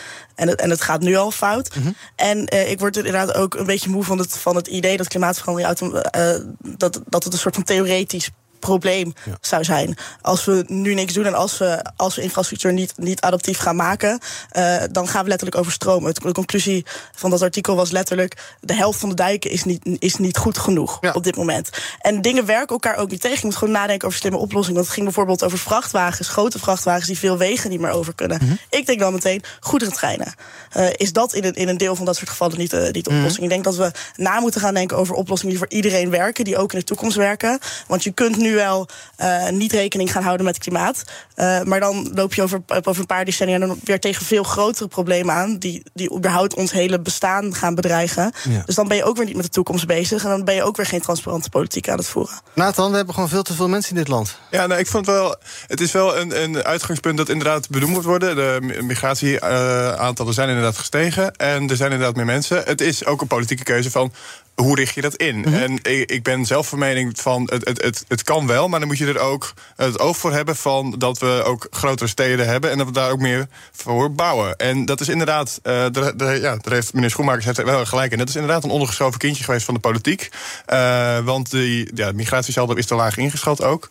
[0.40, 1.70] En het, en het gaat nu al fout.
[2.16, 5.09] En eh, ik word inderdaad ook een beetje moe van het, van het idee dat
[5.09, 6.35] klimaatverandering eh,
[6.76, 8.30] dat, dat het een soort van theoretisch
[8.61, 9.97] probleem zou zijn.
[10.21, 13.76] Als we nu niks doen en als we, als we infrastructuur niet, niet adaptief gaan
[13.76, 14.19] maken,
[14.50, 16.14] eh, dan gaan we letterlijk overstromen.
[16.14, 20.17] De conclusie van dat artikel was letterlijk: de helft van de dijken is niet, is
[20.17, 21.71] niet goed genoeg op dit moment.
[22.00, 23.38] En dingen werken elkaar ook niet tegen.
[23.38, 24.75] Je moet gewoon nadenken over slimme oplossingen.
[24.75, 28.59] Want het ging bijvoorbeeld over vrachtwagens, grote vrachtwagens die veel wegen niet meer over kunnen.
[28.71, 30.35] Ik denk dan meteen goederentreinen.
[30.71, 33.05] Eh, is dat in een, in een deel van dat soort gevallen niet, eh, niet
[33.05, 33.43] de oplossing?
[33.43, 36.57] Ik denk dat we na moeten gaan denken over oplossingen die voor iedereen werken, die
[36.57, 37.59] ook in de toekomst werken.
[37.87, 41.02] Want je kunt nu wel eh, niet rekening gaan houden met klimaat.
[41.35, 44.88] eh, maar dan loop je over, over een paar decennia dan weer tegen veel grotere
[44.88, 45.59] problemen aan.
[45.59, 48.33] Die, die überhaupt ons hele bestaan gaan bedreigen.
[48.49, 48.62] Ja.
[48.66, 50.25] Dus dan ben je ook weer niet met de toekomst bezig.
[50.25, 52.40] En dan ben je ook weer geen transparante politiek aan het voeren.
[52.54, 54.38] Nathan, we hebben gewoon veel te veel mensen in dit land.
[54.50, 55.37] Ja, nou, ik vond wel.
[55.66, 58.37] Het is wel een, een uitgangspunt dat inderdaad benoemd moet worden.
[58.37, 61.37] De mi- migratieaantallen zijn inderdaad gestegen.
[61.37, 62.62] En er zijn inderdaad meer mensen.
[62.64, 64.12] Het is ook een politieke keuze van.
[64.61, 65.45] Hoe richt je dat in?
[65.45, 68.79] En ik, ik ben zelf van mening van het, het, het, het kan wel, maar
[68.79, 72.47] dan moet je er ook het oog voor hebben van dat we ook grotere steden
[72.47, 74.57] hebben en dat we daar ook meer voor bouwen.
[74.57, 78.12] En dat is inderdaad, eh, daar, daar- ja, daar heeft meneer Schoenmakers heeft wel gelijk
[78.12, 78.19] in.
[78.19, 80.29] Dat is inderdaad een ondergeschoven kindje geweest van de politiek.
[80.67, 83.88] Eh, want die ja, migratiesaldo is te laag ingeschat ook.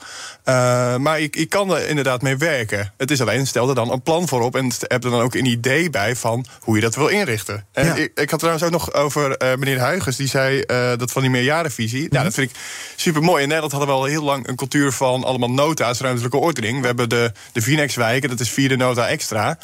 [0.49, 2.93] Eh, maar ik, ik kan er inderdaad mee werken.
[2.97, 5.33] Het is alleen, stel er dan een plan voor op en heb er dan ook
[5.33, 7.65] een idee bij van hoe je dat wil inrichten.
[7.71, 11.12] En ik, ik had trouwens ook nog over eh, meneer Huygens, die zei eh, dat
[11.12, 12.07] van die meerjarenvisie.
[12.09, 12.57] Ja, dat vind ik
[12.95, 13.41] super mooi.
[13.41, 16.79] In Nederland hadden we al heel lang een cultuur van allemaal nota's, ruimtelijke ordening.
[16.79, 19.57] We hebben de, de Vinex-wijken, dat is vierde nota extra.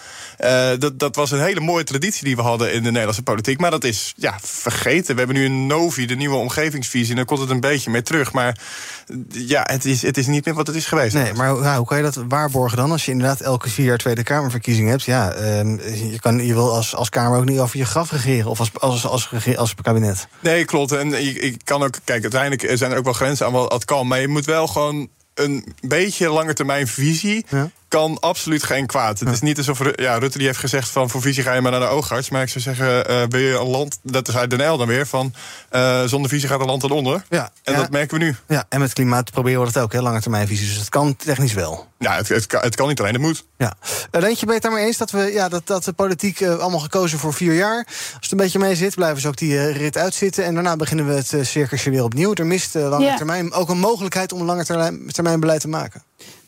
[0.78, 3.60] Dat, dat was een hele mooie traditie die we hadden in de Nederlandse politiek.
[3.60, 5.13] Maar dat is ja, vergeten.
[5.13, 7.10] We hebben nu een NOVI, de nieuwe omgevingsvisie.
[7.10, 8.32] En daar komt het een beetje mee terug.
[8.32, 8.58] Maar
[9.30, 11.14] ja, het is, het is niet meer wat het is geweest.
[11.14, 12.92] Nee, maar hoe- kan je dat waarborgen dan?
[12.92, 15.04] Als je inderdaad elke vier jaar Tweede Kamerverkiezing hebt.
[15.04, 15.70] Ja, ehm,
[16.12, 18.50] je, kan, je wil als, als Kamer ook niet over je graf regeren.
[18.50, 20.28] Of als, als, als, als, als kabinet.
[20.40, 20.92] Nee, klopt.
[20.92, 23.86] En ik, ik kan ook, kijk, uiteindelijk zijn er ook wel grenzen aan wat het
[23.86, 24.08] kan.
[24.08, 27.46] Maar je moet wel gewoon een beetje lange termijn visie.
[27.50, 27.70] Ja.
[27.96, 29.20] Kan absoluut geen kwaad.
[29.20, 31.72] Het is niet alsof ja, Rutte die heeft gezegd van voor visie ga je maar
[31.72, 32.30] naar de oogarts.
[32.30, 34.88] Maar ik zou zeggen, eh, wil je een land, dat is uit Den L dan
[34.88, 35.34] weer, van
[35.70, 37.24] eh, zonder visie gaat een land eronder.
[37.30, 37.80] Ja, En ja.
[37.80, 38.36] dat merken we nu.
[38.48, 40.68] Ja, en met klimaat proberen we dat ook, hè, lange termijn visies.
[40.68, 41.88] Dus het kan technisch wel.
[42.00, 43.46] Ja, het, het, kan, het kan niet alleen, het moet.
[43.58, 43.74] Ja.
[44.12, 46.58] Uh, Leentje, ben je het daarmee eens dat, we, ja, dat, dat de politiek eh,
[46.58, 47.86] allemaal gekozen voor vier jaar?
[47.88, 50.46] Als het een beetje mee zit, blijven ze ook die eh, rit uitzitten.
[50.46, 52.34] En daarna beginnen we het uh, circusje weer opnieuw.
[52.34, 53.16] Er mist uh, lange Ja.
[53.16, 56.04] termijn ook een mogelijkheid om een lange termijn, termijn beleid te maken.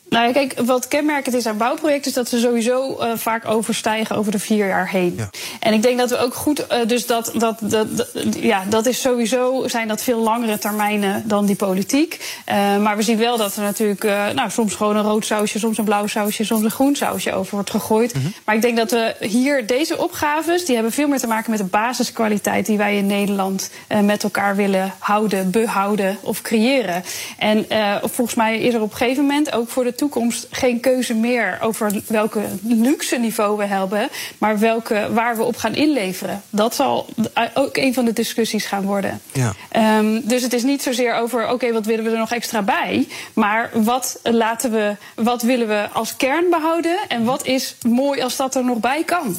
[0.08, 4.16] Nou ja, kijk, wat kenmerkend is aan bouwprojecten is dat ze sowieso eh, vaak overstijgen
[4.16, 5.14] over de vier jaar heen.
[5.16, 5.30] Ja.
[5.60, 8.08] En ik denk dat we ook goed, eh, dus dat, dat, dat, dat-
[8.40, 12.40] ja, dat is sowieso, zijn dat veel langere termijnen dan die politiek.
[12.44, 14.02] Eh, maar we zien wel dat er natuurlijk,
[14.34, 17.54] nou, soms gewoon een rood sausje, soms een blauw sausje, soms een groen sausje over
[17.54, 18.14] wordt gegooid.
[18.44, 21.60] Maar ik denk dat we hier, deze opgaves, die hebben veel meer te maken met
[21.60, 23.70] de basiskwaliteit die wij in Nederland
[24.02, 27.02] met elkaar willen houden, behouden of creëren.
[27.38, 27.66] En
[28.02, 31.58] volgens mij is er op een gegeven moment ook voor de toekomst geen keuze meer
[31.62, 34.08] over welke luxe niveau we hebben,
[34.38, 36.42] maar welke, waar we op gaan inleveren.
[36.50, 37.06] Dat zal
[37.54, 39.20] ook een van de discussies gaan worden.
[39.32, 39.54] Ja.
[39.68, 43.08] Ehm, dus het is niet zozeer over, oké, wat willen we er nog extra bij?
[43.32, 46.98] Maar wat, laten we, wat willen we als kern behouden?
[47.08, 49.36] En wat is mooi als dat er nog bij kan?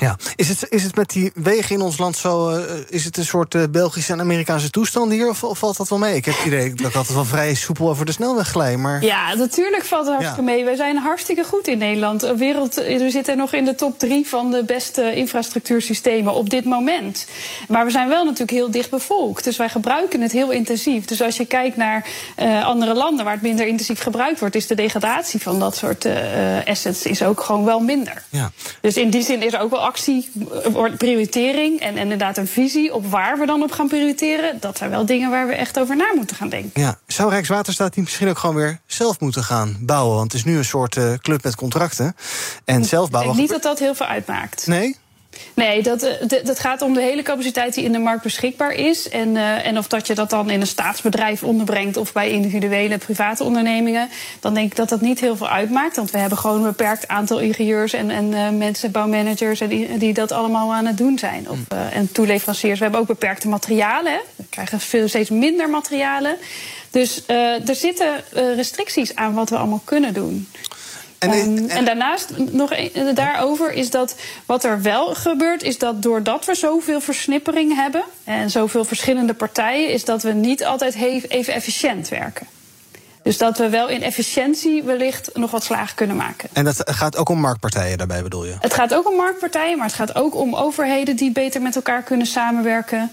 [0.00, 2.50] Ja, is het, is het met die wegen in ons land zo...
[2.50, 5.28] Uh, is het een soort uh, Belgische en Amerikaanse toestand hier?
[5.28, 6.16] Of, of, valt dat wel mee?
[6.16, 8.76] Ik heb het idee dat ik altijd wel vrij soepel over de snelweg glij.
[8.76, 9.04] Maar...
[9.04, 10.56] Ja, natuurlijk valt het hartstikke ja.
[10.56, 10.64] mee.
[10.64, 12.32] Wij zijn hartstikke goed in Nederland.
[12.36, 17.26] Wereld, we zitten nog in de top drie van de beste infrastructuursystemen op dit moment.
[17.68, 19.44] Maar we zijn wel natuurlijk heel dicht bevolkt.
[19.44, 21.04] Dus wij gebruiken het heel intensief.
[21.04, 22.06] Dus als je kijkt naar
[22.38, 24.54] uh, andere landen waar het minder intensief gebruikt wordt...
[24.54, 26.06] is de degradatie van dat soort
[26.66, 28.22] assets is ook gewoon wel minder.
[28.28, 28.50] Ja.
[28.80, 30.30] Dus in die zin is er ook wel actie,
[30.98, 34.56] prioritering en, inderdaad een visie op waar we dan op gaan prioriteren.
[34.60, 36.80] Dat zijn wel dingen waar we echt over na moeten gaan denken.
[36.80, 40.16] Ja, zou Rijkswaterstaat die misschien ook gewoon weer zelf moeten gaan bouwen?
[40.16, 42.16] Want het is nu een soort uh, club met contracten.
[42.64, 43.32] En zelf bouwen.
[43.32, 44.66] Ik denk niet dat dat heel veel uitmaakt.
[44.66, 44.96] Nee?
[45.54, 46.08] Nee, dat,
[46.44, 49.08] dat gaat om de hele capaciteit die in de markt beschikbaar is.
[49.08, 52.98] En, uh, en of dat je dat dan in een staatsbedrijf onderbrengt of bij individuele
[52.98, 54.08] private ondernemingen.
[54.40, 55.96] Dan denk ik dat dat niet heel veel uitmaakt.
[55.96, 59.98] Want we hebben gewoon een beperkt aantal ingenieurs en, en uh, mensen, bouwmanagers, en die,
[59.98, 61.50] die dat allemaal aan het doen zijn.
[61.50, 62.78] Of, uh, en toeleveranciers.
[62.78, 64.12] We hebben ook beperkte materialen.
[64.12, 64.18] Hè.
[64.36, 66.36] We krijgen veel steeds minder materialen.
[66.90, 70.48] Dus er zitten restricties aan wat we allemaal kunnen doen.
[71.30, 74.14] En, en, en, daarnaast nog een, daarover is dat
[74.46, 79.88] wat er wel gebeurt, is dat doordat we zoveel versnippering hebben en zoveel verschillende partijen,
[79.88, 80.94] is dat we niet altijd
[81.28, 82.46] even efficiënt werken.
[83.24, 86.48] Dus dat we wel in efficiëntie wellicht nog wat slagen kunnen maken.
[86.52, 88.54] En dat gaat ook om marktpartijen daarbij, bedoel je?
[88.60, 92.02] Het gaat ook om marktpartijen, maar het gaat ook om overheden die beter met elkaar
[92.02, 93.10] kunnen samenwerken.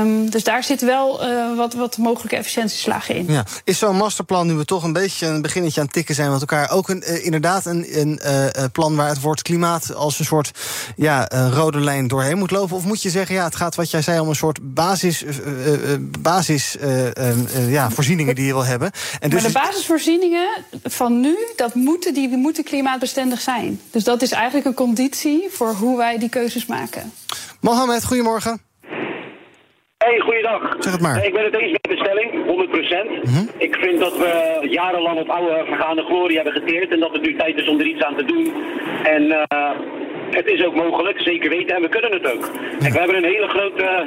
[0.00, 3.24] Um, dus daar zit wel uh, wat, wat mogelijke efficiëntieslagen in.
[3.28, 3.44] Ja.
[3.64, 6.40] Is zo'n masterplan, nu we toch een beetje een beginnetje aan het tikken zijn met
[6.40, 10.24] elkaar, ook een, uh, inderdaad een, een uh, plan waar het woord klimaat als een
[10.24, 10.50] soort
[10.96, 12.76] ja, rode lijn doorheen moet lopen?
[12.76, 15.24] Of moet je zeggen, ja, het gaat wat jij zei om een soort basis,
[16.18, 16.76] basis
[17.68, 18.90] ja, voorzieningen die je wil hebben?
[19.20, 20.48] En maar de basisvoorzieningen
[20.82, 23.80] van nu, dat moeten, die moeten klimaatbestendig zijn.
[23.90, 27.12] Dus dat is eigenlijk een conditie voor hoe wij die keuzes maken.
[27.60, 28.60] Mohamed, goedemorgen.
[29.98, 30.76] Hey, goeiedag.
[30.78, 31.24] Zeg het maar.
[31.24, 33.28] Ik ben het eens met de stelling, 100%.
[33.28, 33.48] Mm -hmm.
[33.58, 36.92] Ik vind dat we jarenlang op oude vergaande glorie hebben geteerd...
[36.92, 38.52] en dat het nu tijd is om er iets aan te doen.
[39.04, 39.70] En uh,
[40.30, 42.50] het is ook mogelijk, zeker weten, en we kunnen het ook.
[42.78, 42.90] Ja.
[42.90, 44.06] we hebben een hele grote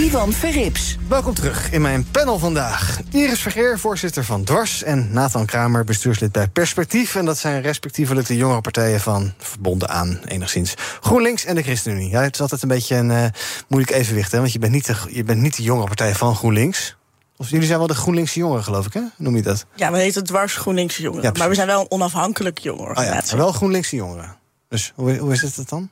[0.00, 0.96] Ivan Verrips.
[1.08, 3.00] Welkom terug in mijn panel vandaag.
[3.10, 4.82] Iris Vergeer, voorzitter van Dwars...
[4.82, 7.14] en Nathan Kramer, bestuurslid bij Perspectief.
[7.14, 9.32] En dat zijn respectievelijk de jongere partijen van...
[9.38, 12.10] verbonden aan enigszins GroenLinks en de ChristenUnie.
[12.10, 13.24] Ja, het is altijd een beetje een uh,
[13.68, 14.32] moeilijk evenwicht...
[14.32, 16.96] Hè, want je bent, niet de, je bent niet de jongere partij van GroenLinks...
[17.36, 19.02] Of jullie zijn wel de GroenLinkse jongeren, geloof ik, hè?
[19.16, 19.66] Noem je dat?
[19.74, 21.24] Ja, we heten dwars GroenLinkse jongeren.
[21.24, 22.96] Ja, maar we zijn wel een onafhankelijke jongeren.
[22.96, 24.36] Oh ja, wel GroenLinkse jongeren.
[24.68, 25.90] Dus hoe, hoe is het dan?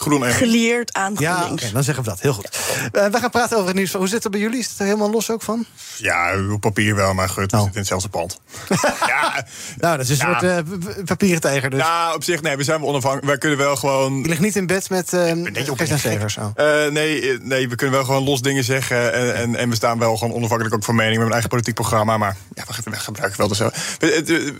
[0.00, 1.62] Groen en Gelieerd aan Ja, GroenLinks.
[1.62, 2.20] oké, dan zeggen we dat.
[2.20, 2.58] Heel goed.
[2.92, 3.92] Uh, we gaan praten over het nieuws.
[3.92, 4.58] Hoe zit het bij jullie?
[4.58, 5.64] Is het er helemaal los ook van?
[5.96, 7.62] Ja, op papier wel, maar goed, we Oh.
[7.62, 8.40] zitten in hetzelfde pand.
[9.06, 9.46] ja,
[9.78, 10.38] Nou, dat is een Ja.
[10.38, 11.80] soort eh, p- papieren tijger dus.
[11.80, 13.26] ja, op zich, nee, we zijn wel onafhankelijk.
[13.28, 14.22] Wij kunnen wel gewoon...
[14.22, 15.20] Je ligt niet in bed met uh.
[15.20, 16.50] Oh.
[16.54, 19.12] Eh, nee, eh, nee, we kunnen wel gewoon los dingen zeggen.
[19.12, 21.16] En, en, en we staan wel gewoon onafhankelijk ook van mening.
[21.16, 22.18] We hebben een eigen politiek programma.
[22.18, 24.54] Maar ja, we, gebruiken wel de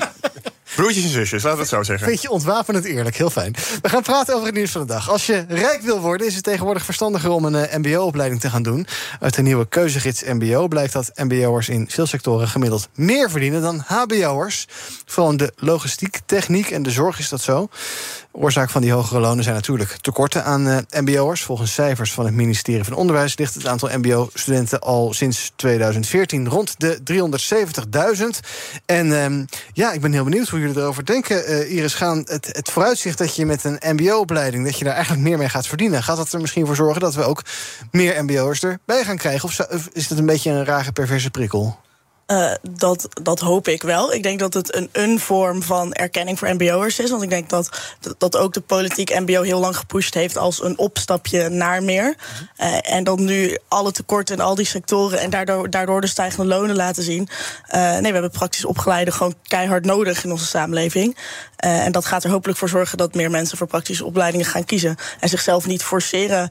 [0.77, 2.09] Broertjes en zusjes, laten we het zo zeggen.
[2.09, 3.55] Vind je ontwapenend eerlijk, heel fijn.
[3.83, 5.11] We gaan praten over het nieuws van de dag.
[5.11, 8.63] Als je rijk wil worden, is het tegenwoordig verstandiger om een eh, MBO-opleiding te gaan
[8.63, 8.87] doen.
[9.21, 13.83] Uit de nieuwe keuzegids MBO blijkt dat MBO'ers in veel sectoren gemiddeld meer verdienen dan
[13.87, 14.67] HBO'ers.
[15.07, 17.69] Vooral in de logistiek, techniek en de zorg is dat zo.
[18.33, 21.43] Oorzaak van die hogere lonen zijn natuurlijk tekorten aan eh, MBO'ers.
[21.43, 26.75] Volgens cijfers van het ministerie van Onderwijs ligt het aantal MBO-studenten al sinds 2014 rond
[26.81, 26.99] de
[28.15, 28.25] 370.000.
[28.87, 31.47] En ehm, ja, ik ben heel benieuwd hoe jullie erover denken.
[31.47, 35.25] Eh, Iris, gaan het, het vooruitzicht dat je met een MBO-opleiding dat je daar eigenlijk
[35.25, 37.43] meer mee gaat verdienen, gaat dat er misschien voor zorgen dat we ook
[37.91, 39.49] meer MBO'ers erbij gaan krijgen?
[39.49, 41.79] Of, is het een beetje een rare perverse prikkel?
[42.31, 44.13] Uh, dat, dat hoop ik wel.
[44.13, 47.11] Ik denk dat het een, een vorm van erkenning voor MBO'ers is.
[47.11, 47.69] Want ik denk dat,
[48.19, 52.15] dat ook de politiek MBO heel lang gepusht heeft als een opstapje naar meer.
[52.59, 56.47] Uh, en dan nu alle tekorten in al die sectoren en daardoor, daardoor de stijgende
[56.47, 57.29] lonen laten zien.
[57.75, 61.17] Uh, nee, we hebben praktisch opgeleiden gewoon keihard nodig in onze samenleving.
[61.57, 64.97] en dat gaat er hopelijk voor zorgen dat meer mensen voor praktische opleidingen gaan kiezen.
[65.21, 66.51] En zichzelf niet forceren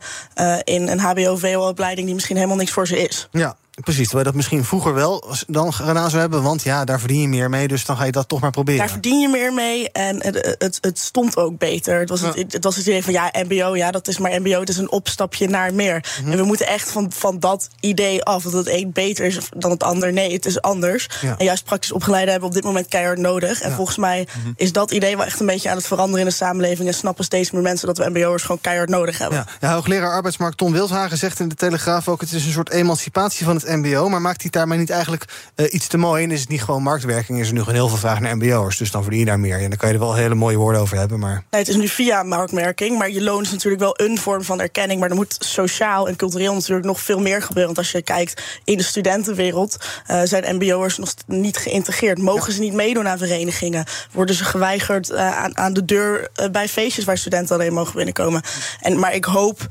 [0.64, 3.28] in een HBO-VO-opleiding die misschien helemaal niks voor ze is.
[3.32, 3.58] Ja.
[3.82, 6.44] Precies, terwijl je dat misschien vroeger wel dan gedaan zou hebben.
[6.44, 8.80] Want ja, daar verdien je meer mee, dus dan ga je dat toch maar proberen.
[8.80, 12.00] Daar verdien je meer mee en het, het, het stond ook beter.
[12.00, 14.60] Het was, het, het was het idee van ja, MBO, ja, dat is maar MBO,
[14.60, 16.06] het is een opstapje naar meer.
[16.26, 19.72] En we moeten echt van, van dat idee af, dat het een beter is dan
[19.72, 20.14] het ander.
[20.14, 21.10] Nee, het is anders.
[21.38, 23.62] En juist praktisch opgeleide hebben we op dit moment keihard nodig.
[23.62, 26.36] En volgens mij is dat idee wel echt een beetje aan het veranderen in de
[26.36, 26.88] samenleving.
[26.88, 29.38] En snappen steeds meer mensen dat we MBO'ers gewoon keihard nodig hebben.
[29.38, 32.70] Ja, ja hoogleraar arbeidsmarkt Tom Wilshagen zegt in de Telegraaf ook: het is een soort
[32.70, 34.10] emancipatie van het MBO.
[34.10, 36.24] Maar maakt hij daarmee niet eigenlijk uh, iets te mooi?
[36.24, 37.40] En is het niet gewoon marktwerking?
[37.40, 38.78] Is er nu gewoon heel veel vraag naar MBO'ers?
[38.78, 39.60] Dus dan verdien je daar meer.
[39.60, 41.20] En dan kan je er wel hele mooie woorden over hebben.
[41.20, 41.44] Maar...
[41.50, 42.98] Nee, het is nu via marktwerking.
[42.98, 45.00] Maar je loon is natuurlijk wel een vorm van erkenning.
[45.00, 47.66] Maar er moet sociaal en cultureel natuurlijk nog veel meer gebeuren.
[47.66, 49.78] Want als je kijkt in de studentenwereld,
[50.12, 52.18] uh, zijn MBO'ers nog niet geïntegreerd.
[52.18, 53.86] Mogen ze niet meedoen aan verenigingen?
[54.12, 58.42] Worden ze geweigerd uh, aan, aan, de deur bij feestjes waar studenten alleen mogen binnenkomen?
[58.82, 59.68] En, maar ik hoop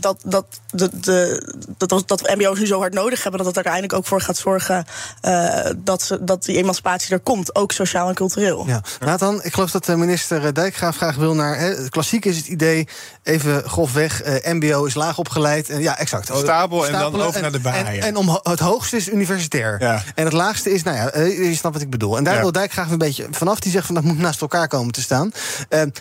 [0.00, 1.42] dat, dat, de, de,
[1.76, 4.84] dat, dat MBO's nu zo hard nodig hebben dat het uiteindelijk ook voor gaat zorgen
[5.22, 8.66] uh, dat, ze, dat die emancipatie er komt, ook sociaal en cultureel.
[8.66, 8.82] Ja.
[9.00, 11.58] Nathan, ik geloof dat de minister Dijkgraaf graag wil naar.
[11.58, 12.88] Hè, klassiek is het idee,
[13.22, 15.68] even grofweg, uh, MBO is laag opgeleid.
[15.68, 16.30] En, ja, exact.
[16.34, 17.74] Stapel en dan over naar de baan.
[17.74, 19.76] En, en, om, het hoogste is universitair.
[19.80, 20.02] Ja.
[20.14, 22.16] En het laagste is, nou ja, uh, je snapt wat ik bedoel.
[22.16, 22.40] En daar ja.
[22.40, 23.60] wil Dijkgraaf een beetje vanaf.
[23.60, 25.32] Die zegt van dat moet naast elkaar komen te staan.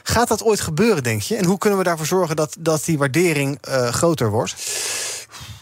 [0.04, 1.36] gaat dat ooit gebeuren, denk je?
[1.36, 3.58] En hoe kunnen we daarvoor zorgen dat, dat die waardering
[3.92, 4.56] groter wordt?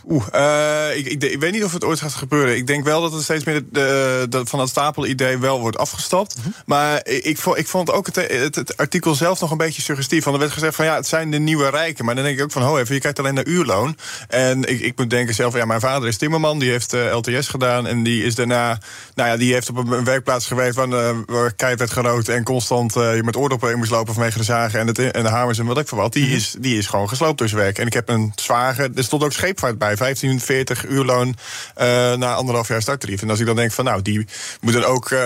[0.10, 2.56] Oeh, uh, ik, ik, ik, weet niet of het ooit gaat gebeuren.
[2.56, 6.38] Ik denk wel dat het steeds meer de, de, van het stapelidee wel wordt afgestapt.
[6.38, 6.54] Mm -hmm.
[6.66, 9.82] Maar ik, ik, vond, ik vond ook het, het, het, artikel zelf nog een beetje
[9.82, 10.24] suggestief.
[10.24, 12.06] Want er werd gezegd van ja, het zijn de nieuwe rijken.
[12.06, 13.98] Maar dan denk ik ook van, ho even, je kijkt alleen naar uurloon.
[14.28, 16.60] En ik, ik moet denken zelf, ja, mijn vader is timmerman.
[16.60, 17.88] Die heeft uh, LTS gedaan.
[17.88, 18.80] En die is daarna,
[19.16, 20.76] nou ja, die heeft op een, werkplaats geweest...
[20.76, 24.14] waar, uh, waar keihard werd gerookt en constant je met oordoppen in moest lopen...
[24.14, 26.14] vanwege de zagen en, het, en de hamers en wat ik voor wat.
[26.14, 26.38] Die, mm -hmm.
[26.38, 27.78] is, die is gewoon gesloopt door zijn werk.
[27.78, 31.36] En ik heb een zwager, er stond ook scheepvaart bij 1540 uurloon uh,
[32.14, 33.22] na anderhalf jaar starttarief.
[33.22, 34.28] En als ik dan denk van nou, die
[34.62, 35.20] moet dan ook uh,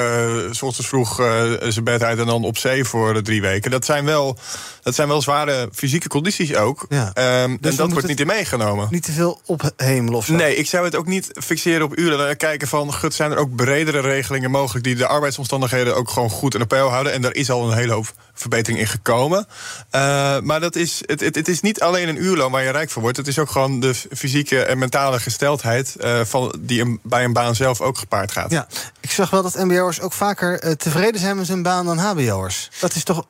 [0.51, 3.71] s ochtends vroeg uh, zijn bed uit en dan op zee voor drie weken.
[3.71, 4.37] Dat zijn wel,
[4.83, 6.85] dat zijn wel zware fysieke condities ook.
[6.89, 7.43] Ja.
[7.43, 8.87] Um, dus en dat wordt niet in meegenomen.
[8.91, 10.33] Niet te veel ophemelen of zo?
[10.33, 12.29] Nee, ik zou het ook niet fixeren op uren.
[12.29, 16.29] En kijken van, gut, zijn er ook bredere regelingen mogelijk die de arbeidsomstandigheden ook gewoon
[16.29, 17.13] goed in de peil houden.
[17.13, 19.47] En daar is al een hele hoop verbetering in gekomen.
[19.91, 22.89] Uh, maar dat is, het, het, het, is niet alleen een uurloon waar je rijk
[22.89, 23.17] voor wordt.
[23.17, 27.33] Het is ook gewoon de fysieke en mentale gesteldheid uh, van, die een, bij een
[27.33, 28.51] baan zelf ook gepaard gaat.
[28.51, 28.67] Ja,
[28.99, 32.69] ik zag wel dat MBO'ers ook vaker uh, tevreden zijn met hun baan dan HBO'ers.
[32.79, 33.25] Dat is toch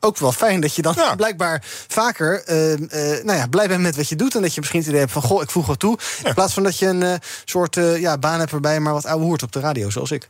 [0.00, 1.14] ook wel fijn dat je dan ja.
[1.14, 2.78] blijkbaar vaker uh, uh,
[3.24, 4.34] nou ja, blij bent met wat je doet.
[4.34, 5.98] En dat je misschien het idee hebt van goh, ik voeg wat toe.
[6.22, 6.28] Ja.
[6.28, 9.06] In plaats van dat je een uh, soort ja, baan hebt waarbij je maar wat
[9.06, 10.28] ouwe hoort op de radio, zoals ik.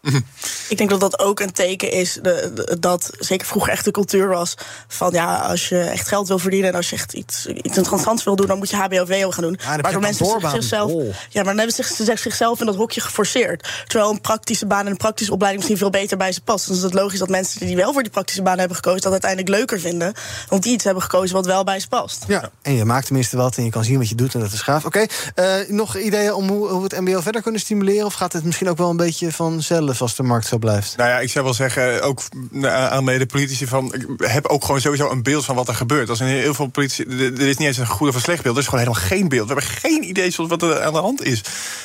[0.69, 3.91] Ik denk dat dat ook een teken is de, de, dat zeker vroeger echt de
[3.91, 4.55] cultuur was
[4.89, 8.25] van ja, als je echt geld wil verdienen en als je echt iets, iets interessants
[8.25, 9.59] wil doen, dan moet je HBO-VO gaan doen.
[9.63, 10.91] Ja, Waardoor mensen zich, zichzelf.
[10.91, 11.05] Oh.
[11.05, 13.69] Ja, maar dan hebben ze zich, zichzelf in dat hokje geforceerd.
[13.87, 16.67] Terwijl een praktische baan en een praktische opleiding misschien veel beter bij ze past.
[16.67, 19.20] Dus is het logisch dat mensen die wel voor die praktische baan hebben gekozen, dat
[19.23, 20.13] uiteindelijk leuker vinden.
[20.49, 22.25] Want die iets hebben gekozen wat wel bij ze past.
[22.27, 24.53] Ja, en je maakt tenminste wat en je kan zien wat je doet en dat
[24.53, 24.85] is gaaf.
[24.85, 28.07] Oké, okay, uh, nog ideeën om hoe, hoe het MBO verder kunnen stimuleren?
[28.07, 30.97] Of gaat het misschien ook wel een beetje vanzelf als de markt zo blijft?
[30.97, 32.23] Nou ja, ik zou wel zeggen, ook
[32.63, 33.95] aan medepolitici van.
[33.95, 36.09] Ik heb ook gewoon sowieso een beeld van wat er gebeurt.
[36.09, 37.03] Als in heel veel politici.
[37.19, 38.55] Er is niet eens een goed of een slecht beeld.
[38.55, 39.49] Er is gewoon helemaal geen beeld.
[39.49, 41.41] We hebben geen idee van wat er aan de hand is.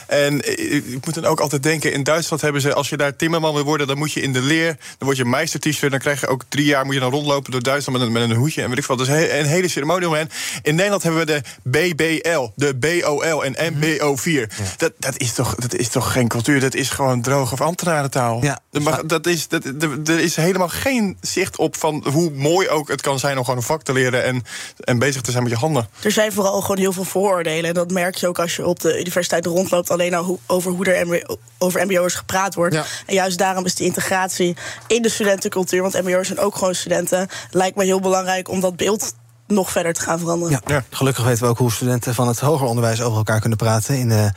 [0.08, 0.58] En
[0.94, 3.64] ik moet dan ook altijd denken: in Duitsland hebben ze, als je daar timmerman wil
[3.64, 4.78] worden, dan moet je in de leer.
[4.98, 5.90] Dan word je meistertiefster.
[5.90, 8.24] Dan krijg je ook drie jaar moet je dan rondlopen door Duitsland met een, met
[8.30, 8.98] een hoedje en weet ik wat.
[8.98, 10.30] Dus een hele ceremonie omheen.
[10.62, 14.24] In Nederland hebben we de BBL, de BOL en MBO4.
[14.24, 14.46] Ja.
[14.78, 16.60] Dat, dat, is toch, dat is toch geen cultuur?
[16.60, 18.44] Dat is gewoon droog of ambtenarentaal.
[18.44, 18.60] Ja.
[18.82, 19.66] Maar dat is, dat,
[20.06, 23.60] er is helemaal geen zicht op van hoe mooi ook het kan zijn om gewoon
[23.60, 24.44] een vak te leren en,
[24.80, 25.90] en bezig te zijn met je handen.
[26.04, 27.66] Er zijn vooral gewoon heel veel vooroordelen.
[27.66, 30.86] En dat merk je ook als je op de universiteit rondloopt, alleen al over hoe
[30.86, 32.76] er MBO, over MBO'ers gepraat wordt.
[32.76, 32.86] Ja.
[33.06, 34.56] En juist daarom is die integratie
[34.88, 37.15] in de studentencultuur, want MBO'ers zijn ook gewoon studenten,
[37.50, 39.14] lijkt me heel belangrijk om dat beeld
[39.48, 40.62] nog verder te gaan veranderen.
[40.66, 43.98] Ja, gelukkig weten we ook hoe studenten van het hoger onderwijs over elkaar kunnen praten
[43.98, 44.32] in de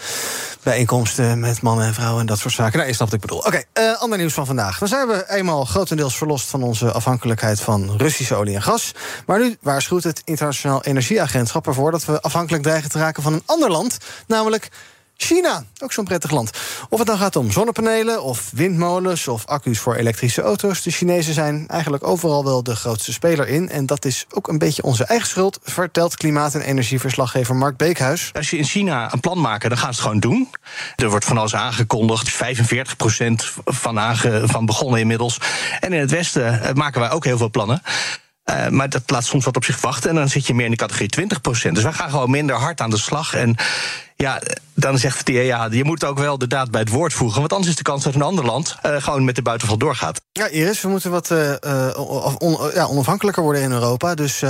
[0.63, 2.77] bijeenkomsten met mannen en vrouwen en dat soort zaken.
[2.77, 3.45] Nou, je snapt wat ik bedoel.
[3.45, 4.79] Oké, okay, uh, ander nieuws van vandaag.
[4.79, 8.93] Dan zijn we eenmaal grotendeels verlost van onze afhankelijkheid van Russische olie en gas.
[9.27, 13.43] Maar nu waarschuwt het Internationaal Energieagentschap ervoor dat we afhankelijk dreigen te raken van een
[13.47, 14.69] ander land, namelijk
[15.21, 16.51] China, ook zo'n prettig land.
[16.89, 20.83] Of het dan gaat om zonnepanelen of windmolens of accu's voor elektrische auto's.
[20.83, 23.69] De Chinezen zijn eigenlijk overal wel de grootste speler in.
[23.69, 28.31] En dat is ook een beetje onze eigen schuld, vertelt klimaat- en energieverslaggever Mark Beekhuis.
[28.33, 30.49] Als je in China een plan maakt, dan gaan ze het gewoon doen.
[30.97, 32.31] Er wordt van alles aangekondigd.
[32.31, 35.39] 45% van, aange, van begonnen inmiddels.
[35.81, 37.83] En in het Westen eh, maken wij ook heel veel plannen.
[38.51, 40.11] Uh, maar dat laat soms wat op zich wachten.
[40.11, 41.27] En dan zit je meer in de categorie
[41.69, 43.35] 20% Dus wij gaan gewoon minder hard aan de slag.
[43.35, 43.57] En
[44.23, 44.41] ja,
[44.75, 47.41] dan zegt de ja, je moet ook wel de daad bij het woord voegen.
[47.41, 50.21] Want anders is de kans dat een ander land uh, gewoon met de buitenval doorgaat.
[50.33, 51.55] Ja, Iris, we moeten wat uh,
[52.39, 54.15] on, ja, onafhankelijker worden in Europa.
[54.15, 54.43] Dus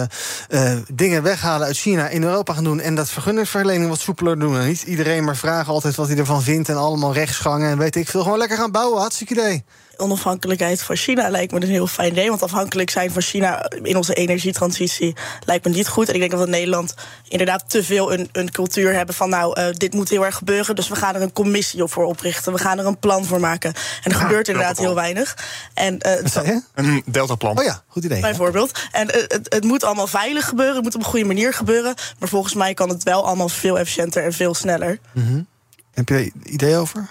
[0.93, 2.81] dingen weghalen uit China in Europa gaan doen.
[2.81, 4.59] En dat vergunningsverlening wat soepeler doen.
[4.59, 6.69] En niet iedereen maar vragen altijd wat hij ervan vindt.
[6.69, 8.23] En allemaal rechtsgangen en weet ik veel.
[8.23, 9.01] Gewoon lekker gaan bouwen.
[9.01, 9.65] Hartstikke idee
[9.99, 12.29] onafhankelijkheid van China lijkt me een heel fijn idee.
[12.29, 16.09] Want afhankelijk zijn van China in onze energietransitie lijkt me niet goed.
[16.09, 16.95] En ik denk dat we in Nederland
[17.29, 20.77] inderdaad te veel een, een cultuur hebben van nou, uh, dit moet heel erg gebeuren.
[20.77, 22.53] Dus we gaan er een commissie op voor oprichten.
[22.53, 23.75] We gaan er een plan voor maken.
[24.03, 25.37] En er gebeurt inderdaad heel weinig.
[25.75, 26.63] En, uh, Wat zei je?
[26.75, 27.59] Een deltaplan.
[27.59, 28.21] Oh ja, goed idee.
[28.21, 28.81] Bijvoorbeeld.
[28.91, 30.75] En uh, het, het, moet allemaal veilig gebeuren.
[30.75, 31.95] Het moet op een goede manier gebeuren.
[32.19, 34.99] Maar volgens mij kan het wel allemaal veel efficiënter en veel sneller.
[35.13, 35.47] Mm -hmm.
[35.91, 37.11] Heb je idee over?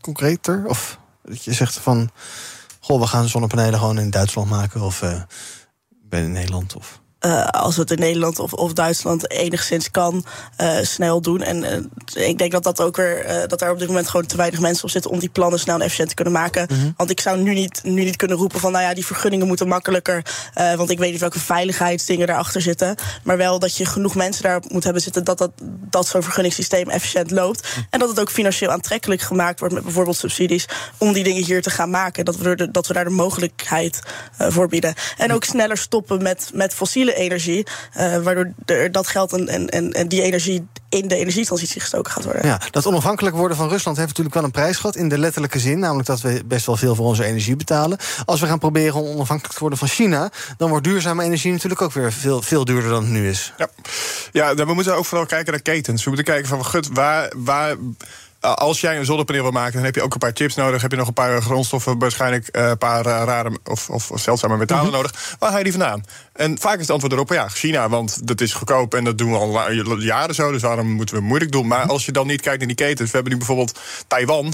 [0.00, 0.64] Concreter?
[0.66, 2.10] Of dat je zegt van...
[2.80, 5.22] Goh, we gaan zonnepanelen gewoon in Duitsland maken of uh,
[6.10, 7.02] in Nederland of...
[7.24, 10.24] Uh, als het in Nederland of, of Duitsland enigszins kan,
[10.60, 11.42] uh, snel doen.
[11.42, 14.36] En uh, ik denk dat dat ook weer dat er op dit moment gewoon te
[14.36, 16.66] weinig mensen op zitten om die plannen snel en efficiënt te kunnen maken.
[16.70, 16.94] Mm -hmm.
[16.96, 19.68] Want ik zou nu niet, nu niet kunnen roepen van nou ja, die vergunningen moeten
[19.68, 20.22] makkelijker.
[20.76, 22.94] want ik weet niet welke veiligheidsdingen daarachter zitten.
[23.22, 25.50] Maar wel dat je genoeg mensen daar moet hebben zitten dat, dat,
[25.90, 27.76] dat zo'n vergunningssysteem efficiënt loopt.
[27.76, 27.86] Mm.
[27.90, 30.66] En dat het ook financieel aantrekkelijk gemaakt wordt met bijvoorbeeld subsidies
[30.98, 32.24] om die dingen hier te gaan maken.
[32.24, 34.00] Dat we, er, dat we daar de mogelijkheid
[34.38, 34.94] voor bieden.
[35.16, 37.66] En ook sneller stoppen met, met fossiele energie.
[37.96, 42.24] Uh, waardoor er dat geld en, en, en die energie in de energietransitie gestoken gaat
[42.24, 42.46] worden.
[42.46, 44.96] Ja, dat onafhankelijk worden van Rusland heeft natuurlijk wel een prijs gehad.
[44.96, 47.98] In de letterlijke zin, namelijk dat we best wel veel voor onze energie betalen.
[48.24, 51.82] Als we gaan proberen om onafhankelijk te worden van China, dan wordt duurzame energie natuurlijk
[51.82, 53.52] ook weer veel, veel duurder dan het nu is.
[53.56, 53.68] Ja,
[54.32, 56.04] ja we moeten ook vooral kijken naar ketens.
[56.04, 57.32] We moeten kijken van, gut, waar.
[57.36, 57.76] waar
[58.44, 60.82] als jij een zonnepaneel wil maken, dan heb je ook een paar chips nodig.
[60.82, 64.94] Heb je nog een paar grondstoffen, waarschijnlijk een paar rare of, of zeldzame metalen Mhm.
[64.94, 65.36] nodig.
[65.38, 66.04] Waar haal je die vandaan?
[66.32, 69.30] En vaak is het antwoord erop, ja, China, want dat is goedkoop en dat doen
[69.30, 70.52] we al jaren zo.
[70.52, 71.66] Dus waarom moeten we moeilijk doen?
[71.66, 74.44] Maar als je dan niet kijkt naar die ketens, we hebben nu bijvoorbeeld Taiwan.
[74.46, 74.52] Uh,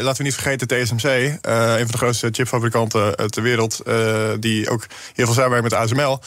[0.00, 1.28] laten we niet vergeten TSMC, uh,
[1.72, 6.20] een van de grootste chipfabrikanten ter wereld, uh, die ook heel veel samenwerkt met ASML.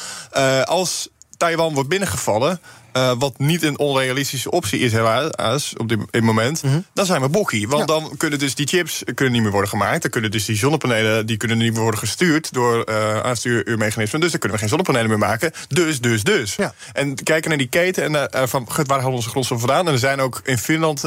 [0.65, 2.59] als Taiwan wordt binnengevallen.
[2.93, 6.63] Uh, wat niet een onrealistische optie is, helaas, op dit, dit moment.
[6.63, 6.85] Mm -hmm.
[6.93, 7.67] Dan zijn we bokkie.
[7.67, 7.85] Want ja.
[7.85, 10.01] dan kunnen dus die chips kunnen niet meer worden gemaakt.
[10.01, 14.21] Dan kunnen dus die zonnepanelen die kunnen niet meer worden gestuurd door uh, aanstuurmechanismen.
[14.21, 15.51] Dus dan kunnen we geen zonnepanelen meer maken.
[15.67, 16.55] Dus, dus, dus.
[16.55, 16.73] Ja.
[16.93, 19.87] En kijken naar die keten en uh, van waar halen onze grondstoffen vandaan.
[19.87, 21.03] En er zijn ook in Finland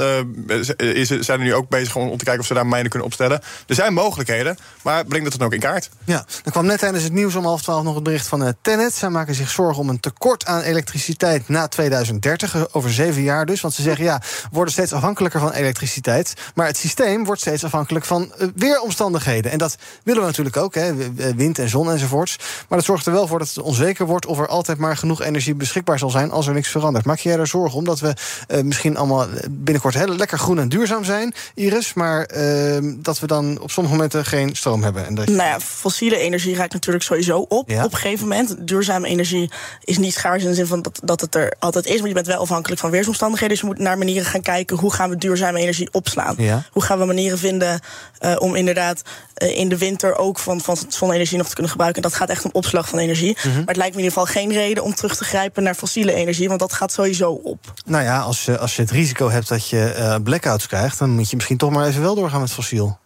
[0.76, 3.40] is, zijn er nu ook bezig om te kijken of ze daar mijnen kunnen opstellen.
[3.66, 5.90] Er zijn mogelijkheden, maar breng dat dan ook in kaart.
[6.04, 8.94] Ja, er kwam net tijdens het nieuws om half twaalf nog het bericht van Tennet.
[8.94, 13.60] Zij maken zich zorgen om een tekort aan elektriciteit na 2030, over zeven jaar dus.
[13.60, 16.34] Want ze zeggen, ja, we worden steeds afhankelijker van elektriciteit.
[16.54, 19.50] Maar het systeem wordt steeds afhankelijk van uh, weeromstandigheden.
[19.50, 20.92] En dat willen we natuurlijk ook, hè,
[21.36, 22.36] wind en zon enzovoorts.
[22.68, 24.26] Maar dat zorgt er wel voor dat het onzeker wordt...
[24.26, 27.04] of er altijd maar genoeg energie beschikbaar zal zijn als er niks verandert.
[27.04, 28.14] Maak jij er zorgen om dat we
[28.48, 31.94] uh, misschien allemaal binnenkort heel lekker groen en duurzaam zijn, Iris...
[31.94, 35.06] maar uh, dat we dan op sommige momenten geen stroom hebben?
[35.06, 35.26] En dat...
[35.26, 37.84] Nou ja, fossiele energie raakt natuurlijk sowieso op ja.
[37.84, 38.66] op een gegeven moment.
[38.66, 39.50] Duurzame energie
[39.84, 41.98] is niet schaars in de zin van dat, dat het er altijd is...
[41.98, 43.56] maar je bent wel afhankelijk van weersomstandigheden.
[43.56, 44.76] Dus je moet naar manieren gaan kijken...
[44.76, 46.34] hoe gaan we duurzame energie opslaan?
[46.38, 46.62] Ja.
[46.70, 47.80] Hoe gaan we manieren vinden
[48.20, 49.02] uh, om inderdaad
[49.42, 50.16] uh, in de winter...
[50.16, 52.02] ook van, van zonne-energie nog te kunnen gebruiken?
[52.02, 53.36] En dat gaat echt om opslag van energie.
[53.36, 53.56] Mhm.
[53.56, 55.62] Maar het lijkt me in ieder geval geen reden om terug te grijpen...
[55.62, 57.72] naar fossiele energie, want dat gaat sowieso op.
[57.84, 60.98] Nou ja, als, uh, als je het risico hebt dat je uh, blackouts krijgt...
[60.98, 63.00] dan moet je misschien toch maar even wel doorgaan met fossiel.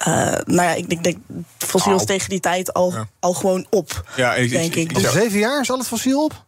[0.00, 0.06] Uh,
[0.44, 1.16] nou ja, ik, ik denk
[1.58, 3.08] fossiel is tegen die tijd al, ja.
[3.20, 4.04] al gewoon op.
[4.16, 4.96] Ja, ik, denk ik.
[4.96, 6.44] Over zeven jaar is al het fossiel op?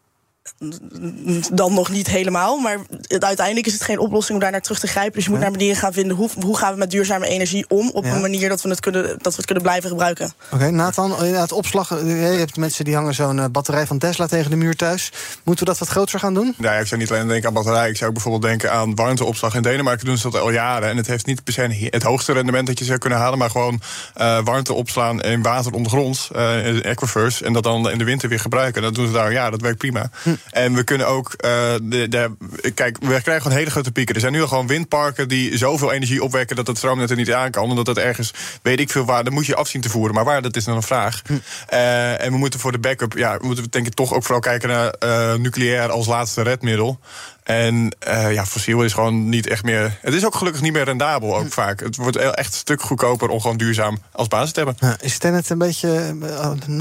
[1.53, 2.79] Dan nog niet helemaal, maar
[3.19, 5.13] uiteindelijk is het geen oplossing om daar naar terug te grijpen.
[5.15, 5.45] Dus je moet Ja.
[5.45, 8.15] naar manieren gaan vinden hoe, hoe gaan we met duurzame energie om op Ja.
[8.15, 10.33] een manier dat we het kunnen, dat we het kunnen blijven gebruiken.
[10.53, 11.91] Oké, Nathan, het opslag.
[11.91, 15.13] eh, Je hebt mensen die hangen zo'n eh, batterij van Tesla tegen de muur thuis.
[15.45, 16.55] Moeten we dat wat groter gaan doen?
[16.59, 17.89] Ja, ik zou niet alleen denken aan batterij.
[17.89, 19.55] Ik zou ook bijvoorbeeld denken aan warmteopslag.
[19.55, 20.89] In Denemarken doen ze dat al jaren.
[20.89, 23.39] En het heeft niet per se het hoogste rendement dat je zou kunnen halen.
[23.39, 23.81] Maar gewoon
[24.15, 27.43] eh, warmte opslaan in water ondergronds, eh, in aquifers.
[27.43, 28.83] En dat dan in de winter weer gebruiken.
[28.83, 30.11] Dat doen ze daar, ja, dat werkt prima.
[30.51, 31.51] En we kunnen ook, eh,
[31.83, 32.31] de, de,
[32.75, 34.15] kijk, we krijgen gewoon hele grote pieken.
[34.15, 37.33] Er zijn nu al gewoon windparken die zoveel energie opwekken dat het stroomnet er niet
[37.33, 37.71] aan kan.
[37.71, 40.15] Omdat het ergens, weet ik veel waar, dan moet je afzien te voeren.
[40.15, 41.23] Maar waar, dat is dan een vraag.
[41.69, 44.41] Eh, en we moeten voor de backup, ja, we moeten denk ik toch ook vooral
[44.41, 46.99] kijken naar eh, nucleair als laatste redmiddel.
[47.43, 49.99] En uh, ja, fossiel is gewoon niet echt meer.
[50.01, 51.81] Het is ook gelukkig niet meer rendabel, ook vaak.
[51.81, 54.77] Het wordt echt een stuk goedkoper om gewoon duurzaam als basis te hebben.
[54.79, 56.15] Ja, is Tenet een beetje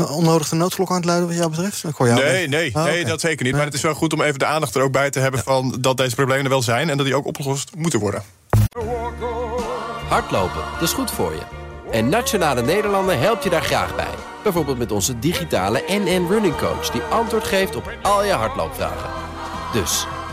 [0.09, 1.83] onnodig de noodklok aan het luiden, wat jou betreft?
[1.83, 3.55] Ik hoor jou nee, nee, oh, nee, dat zeker niet.
[3.55, 5.77] Maar het is wel goed om even de aandacht er ook bij te hebben van
[5.79, 8.23] dat deze problemen er wel zijn en dat die ook opgelost moeten worden.
[10.07, 11.41] Hardlopen, dat is goed voor je.
[11.91, 14.13] En Nationale Nederlanden helpt je daar graag bij.
[14.43, 16.89] Bijvoorbeeld met onze digitale NN Running Coach...
[16.89, 19.09] die antwoord geeft op al je hardloopvragen.
[19.73, 20.07] Dus,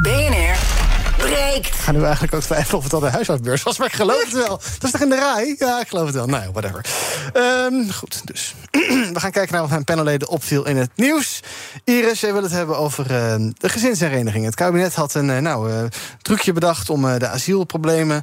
[0.00, 0.71] BNR
[1.32, 1.66] breekt.
[1.66, 4.32] Ik nu eigenlijk ook twijfelen of het al de huishoudbeurs was, maar ik geloof het
[4.32, 4.48] wel.
[4.56, 5.54] Dat is toch in de rij?
[5.58, 6.26] Ja, ik geloof het wel.
[6.26, 6.84] Nou, whatever.
[7.34, 8.54] Um, goed, dus.
[9.14, 11.40] We gaan kijken naar wat mijn panelleden opviel in het nieuws.
[11.84, 14.44] Iris, jij wil het hebben over uh, de gezinshereniging.
[14.44, 15.78] Het kabinet had een uh, nou, uh,
[16.22, 18.22] trucje bedacht om de asielproblemen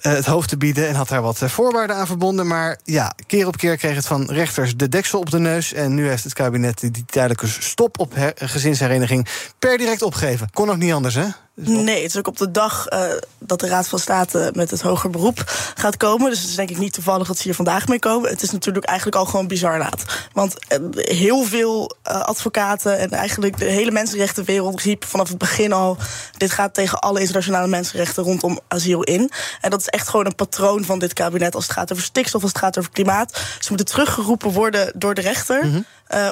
[0.00, 0.88] het hoofd te bieden...
[0.88, 2.46] en had daar wat voorwaarden aan verbonden.
[2.46, 5.72] Maar ja, keer op keer kreeg het van rechters de deksel op de neus...
[5.72, 10.50] en nu heeft het kabinet die tijdelijke stop op gezinshereniging per direct opgegeven.
[10.50, 11.26] Kon ook niet anders, hè?
[11.62, 13.02] Nee, het is ook op de dag uh,
[13.38, 15.42] dat de Raad van State met het hoger beroep
[15.74, 16.30] gaat komen.
[16.30, 18.30] Dus het is denk ik niet toevallig dat ze hier vandaag mee komen.
[18.30, 20.04] Het is natuurlijk eigenlijk al gewoon bizar laat.
[20.32, 25.72] Want uh, heel veel uh, advocaten en eigenlijk de hele mensenrechtenwereld riep vanaf het begin
[25.72, 25.96] al:
[26.36, 29.30] dit gaat tegen alle internationale mensenrechten rondom asiel in.
[29.60, 32.42] En dat is echt gewoon een patroon van dit kabinet als het gaat over stikstof,
[32.42, 33.40] als het gaat over klimaat.
[33.58, 35.84] Ze moeten teruggeroepen worden door de rechter mm -hmm.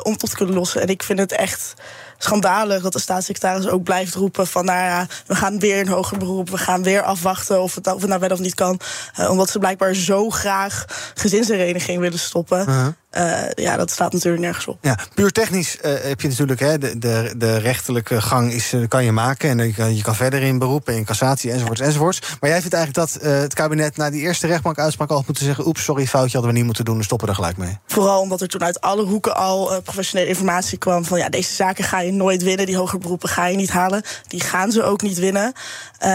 [0.02, 0.80] Om tot te kunnen lossen.
[0.80, 1.74] En ik vind het echt
[2.18, 6.18] schandalig dat de staatssecretaris ook blijft roepen van nou ja, we gaan weer een hoger
[6.18, 8.80] beroep, we gaan weer afwachten of het, of het nou wel of niet kan.
[9.20, 12.60] Uh, omdat ze blijkbaar zo graag gezinshereniging willen stoppen.
[12.60, 12.86] Uh -huh.
[13.18, 14.78] Uh, ja, dat staat natuurlijk nergens op.
[14.80, 18.88] Ja, puur technisch uh, heb je natuurlijk hè, de, de, de rechterlijke gang is, uh,
[18.88, 19.50] kan je maken.
[19.50, 22.20] En je kan, je kan verder in beroep en in cassatie enzovoorts enzovoorts.
[22.40, 25.66] Maar jij vindt eigenlijk dat het kabinet na die eerste rechtbankuitspraak al had moeten zeggen:
[25.66, 27.78] oeps, sorry, foutje hadden we niet moeten doen, we stoppen er gelijk mee.
[27.86, 31.84] Vooral omdat er toen uit alle hoeken al professionele informatie kwam van ja, deze zaken
[31.84, 34.02] ga je nooit winnen, die hogere beroepen ga je niet halen.
[34.26, 35.52] Die gaan ze ook niet winnen.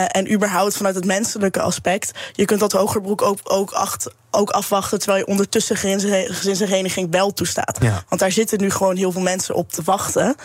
[0.08, 2.12] en überhaupt vanuit het menselijke aspect.
[2.32, 7.34] Je kunt dat hoger beroep ook, ook acht, ook afwachten terwijl je ondertussen gezinshereniging wel
[7.34, 7.78] toestaat.
[7.82, 8.04] Ja.
[8.10, 10.36] Want daar zitten nu gewoon heel veel mensen op te wachten.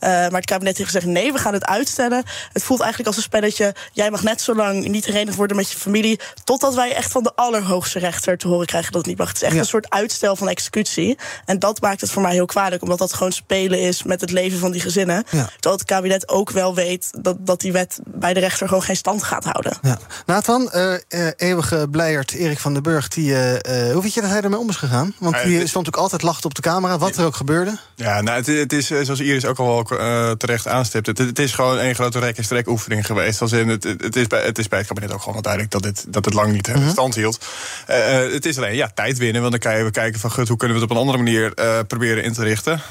[0.00, 2.24] Uh, maar het kabinet heeft gezegd: nee, we gaan het uitstellen.
[2.52, 3.74] Het voelt eigenlijk als een spelletje.
[3.92, 6.20] Jij mag net zo lang niet herenigd worden met je familie.
[6.44, 9.28] Totdat wij echt van de allerhoogste rechter te horen krijgen dat het niet mag.
[9.28, 9.58] Het is echt ja.
[9.60, 11.18] een soort uitstel van executie.
[11.44, 14.30] En dat maakt het voor mij heel kwalijk, omdat dat gewoon spelen is met het
[14.30, 15.16] leven van die gezinnen.
[15.16, 15.44] Ja.
[15.44, 18.96] Terwijl het kabinet ook wel weet dat, dat die wet bij de rechter gewoon geen
[18.96, 19.78] stand gaat houden.
[19.82, 19.98] Ja.
[20.26, 24.40] Nathan, uh, uh, eeuwige blijert Erik van den Burg, die, hoe vind je dat hij
[24.40, 25.14] ermee om is gegaan?
[25.18, 27.78] Want die stond ook altijd lacht op de camera, wat er ook gebeurde.
[27.94, 31.06] Ja, nou, het, het is zoals Iris ook al uh, terecht aanstipt.
[31.06, 33.40] Het, het, is gewoon een grote rek- en strek oefening geweest.
[33.40, 35.82] Als in het, het, is bij, het is bij het kabinet ook gewoon duidelijk dat,
[35.82, 37.46] dit, dat het lang niet uh, stand hield.
[37.90, 37.96] Uh,
[38.32, 40.76] het is alleen ja, tijd winnen, want dan kan je kijken van gut, hoe kunnen
[40.76, 41.54] we het op een andere manier
[41.86, 42.82] proberen in te richten.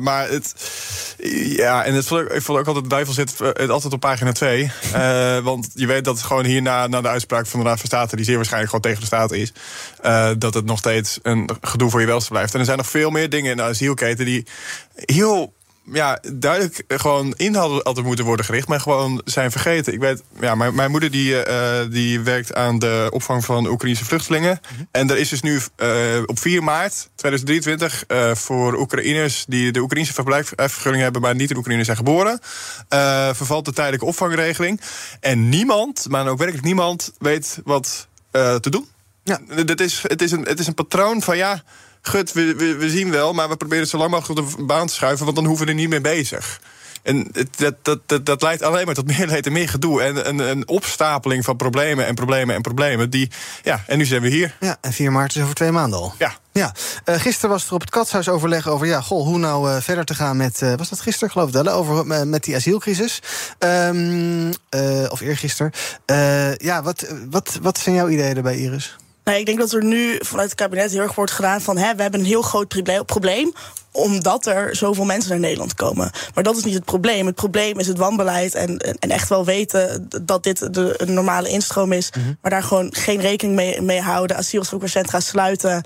[0.00, 0.54] maar het,
[1.56, 4.00] ja, en het vond ik, ik vond ook altijd de duivel zit het altijd op
[4.00, 4.70] pagina 2.
[5.42, 8.24] want je weet dat gewoon hierna na de uitspraak van de Raad van State, die
[8.24, 9.52] zeer waarschijnlijk gewoon tegen de Staten is,
[10.38, 12.54] dat het nog steeds een gedoe voor je welste blijft.
[12.54, 14.46] En er zijn nog veel meer dingen in de asielketen die
[14.94, 15.54] heel
[15.92, 19.92] ja, duidelijk gewoon in hadden, hadden moeten worden gericht, maar gewoon zijn vergeten.
[19.92, 24.04] Ik weet, ja, mijn, mijn moeder die, uh, die werkt aan de opvang van Oekraïnse
[24.04, 24.60] vluchtelingen.
[24.62, 24.88] Mm -hmm.
[24.90, 29.80] En er is dus nu uh, op 4 maart 2023 uh, voor Oekraïners die de
[29.80, 32.40] Oekraïnse verblijfsvergunning hebben, maar niet in Oekraïne zijn geboren,
[33.34, 34.80] vervalt de tijdelijke opvangregeling.
[35.20, 38.88] En niemand, maar ook werkelijk niemand, weet wat te doen.
[39.24, 39.40] Ja.
[39.76, 41.62] Is, het, is een, het is een patroon van ja
[42.02, 44.64] gut, we, we, we, zien wel, maar we proberen het zo lang mogelijk op de
[44.64, 46.60] baan te schuiven, want dan hoeven we er niet mee bezig.
[47.02, 50.02] En dat, dat, dat, dat leidt alleen maar tot meer leed en meer gedoe.
[50.02, 53.10] En een, een opstapeling van problemen en problemen en problemen.
[53.10, 53.30] Die,
[53.62, 54.56] ja, en nu zijn we hier.
[54.60, 56.14] Ja, en 4 maart is over twee maanden al.
[56.18, 56.32] Ja.
[56.52, 56.74] Ja,
[57.04, 60.04] uh, gisteren was er op het katshuis overleg over ja, goh, hoe nou uh, verder
[60.04, 60.60] te gaan met.
[60.60, 61.68] Uh, was dat gisteren, geloof ik wel?
[61.68, 63.22] Over met die asielcrisis.
[63.58, 64.52] Um,
[65.08, 65.72] of eergisteren.
[66.56, 68.96] ja, wat, wat, wat zijn jouw ideeën erbij, Iris?
[69.28, 71.76] Nou, ik denk dat er nu vanuit het kabinet heel erg wordt gedaan van...
[71.76, 72.68] Hè, we hebben een heel groot
[73.06, 73.52] probleem
[73.92, 76.10] omdat er zoveel mensen naar Nederland komen.
[76.34, 77.26] Maar dat is niet het probleem.
[77.26, 81.48] Het probleem is het wanbeleid en, en echt wel weten dat dit de, een normale
[81.48, 82.10] instroom is...
[82.16, 82.38] Mm -hmm.
[82.42, 85.82] maar daar gewoon geen rekening mee, mee houden, asielzoekerscentra sluiten...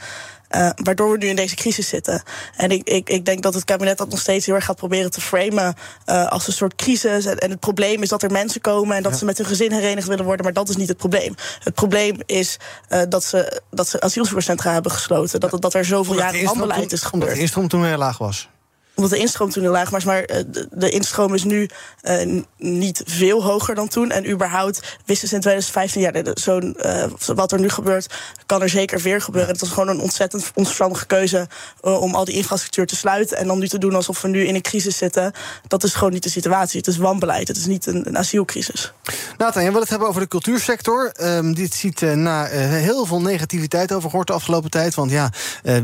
[0.56, 2.22] Uh, waardoor we nu in deze crisis zitten.
[2.56, 5.10] En ik, ik, ik denk dat het kabinet dat nog steeds heel erg gaat proberen
[5.10, 5.74] te framen
[6.06, 7.24] uh, als een soort crisis.
[7.24, 9.72] En, en, het probleem is dat er mensen komen en dat ze met hun gezin
[9.72, 10.44] herenigd willen worden.
[10.44, 11.34] Maar dat is niet het probleem.
[11.62, 12.56] Het probleem is
[12.90, 15.40] uh, dat, ze, dat ze asielzoekerscentra hebben gesloten.
[15.40, 17.12] Dat, dat er zoveel jaren wanbeleid is gebeurd.
[17.12, 18.48] Omdat de instroom toen heel laag was
[18.94, 20.04] omdat de instroom toen heel laag was.
[20.04, 20.36] Maar uh,
[20.70, 21.68] de, instroom is nu
[22.02, 24.10] uh, niet veel hoger dan toen.
[24.10, 28.14] En überhaupt wisten ze in 2015, ja, zo'n uh, wat er nu gebeurt,
[28.46, 29.50] kan er zeker weer gebeuren.
[29.50, 31.48] Het was gewoon een ontzettend onverstandige keuze
[31.80, 33.36] om al die infrastructuur te sluiten.
[33.36, 35.32] En dan nu te doen alsof we nu in een crisis zitten.
[35.68, 36.78] Dat is gewoon niet de situatie.
[36.78, 37.48] Het is wanbeleid.
[37.48, 38.92] Het is niet een, een asielcrisis.
[39.38, 41.12] Nathan, je wil het hebben over de cultuursector.
[41.20, 44.94] Um, dit ziet na heel veel negativiteit over gehoord de afgelopen tijd.
[44.94, 45.30] Want ja,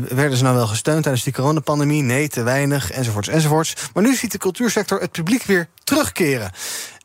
[0.09, 2.01] werden ze nou wel gesteund tijdens die coronapandemie?
[2.01, 3.73] Nee, te weinig enzovoorts, enzovoorts.
[3.93, 6.51] Maar nu ziet de cultuursector het publiek weer terugkeren.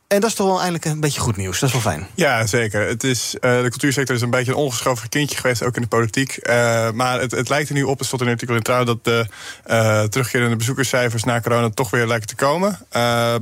[0.07, 1.59] En dat is toch wel eindelijk een beetje goed nieuws.
[1.59, 2.07] Dat is wel fijn.
[2.15, 2.87] Ja, zeker.
[2.89, 5.89] Het is, uh, de cultuursector is een beetje een ongeschoven kindje geweest, ook in de
[5.89, 6.39] politiek.
[6.43, 8.85] Uh, maar het, het, lijkt er nu op, het stond in een artikel in Trouw...
[8.85, 9.27] dat de
[9.67, 12.79] uh, terugkerende bezoekerscijfers na corona toch weer lijken te komen.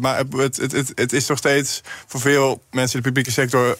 [0.00, 3.76] maar het, het, het, is nog steeds voor veel mensen in de publieke sector...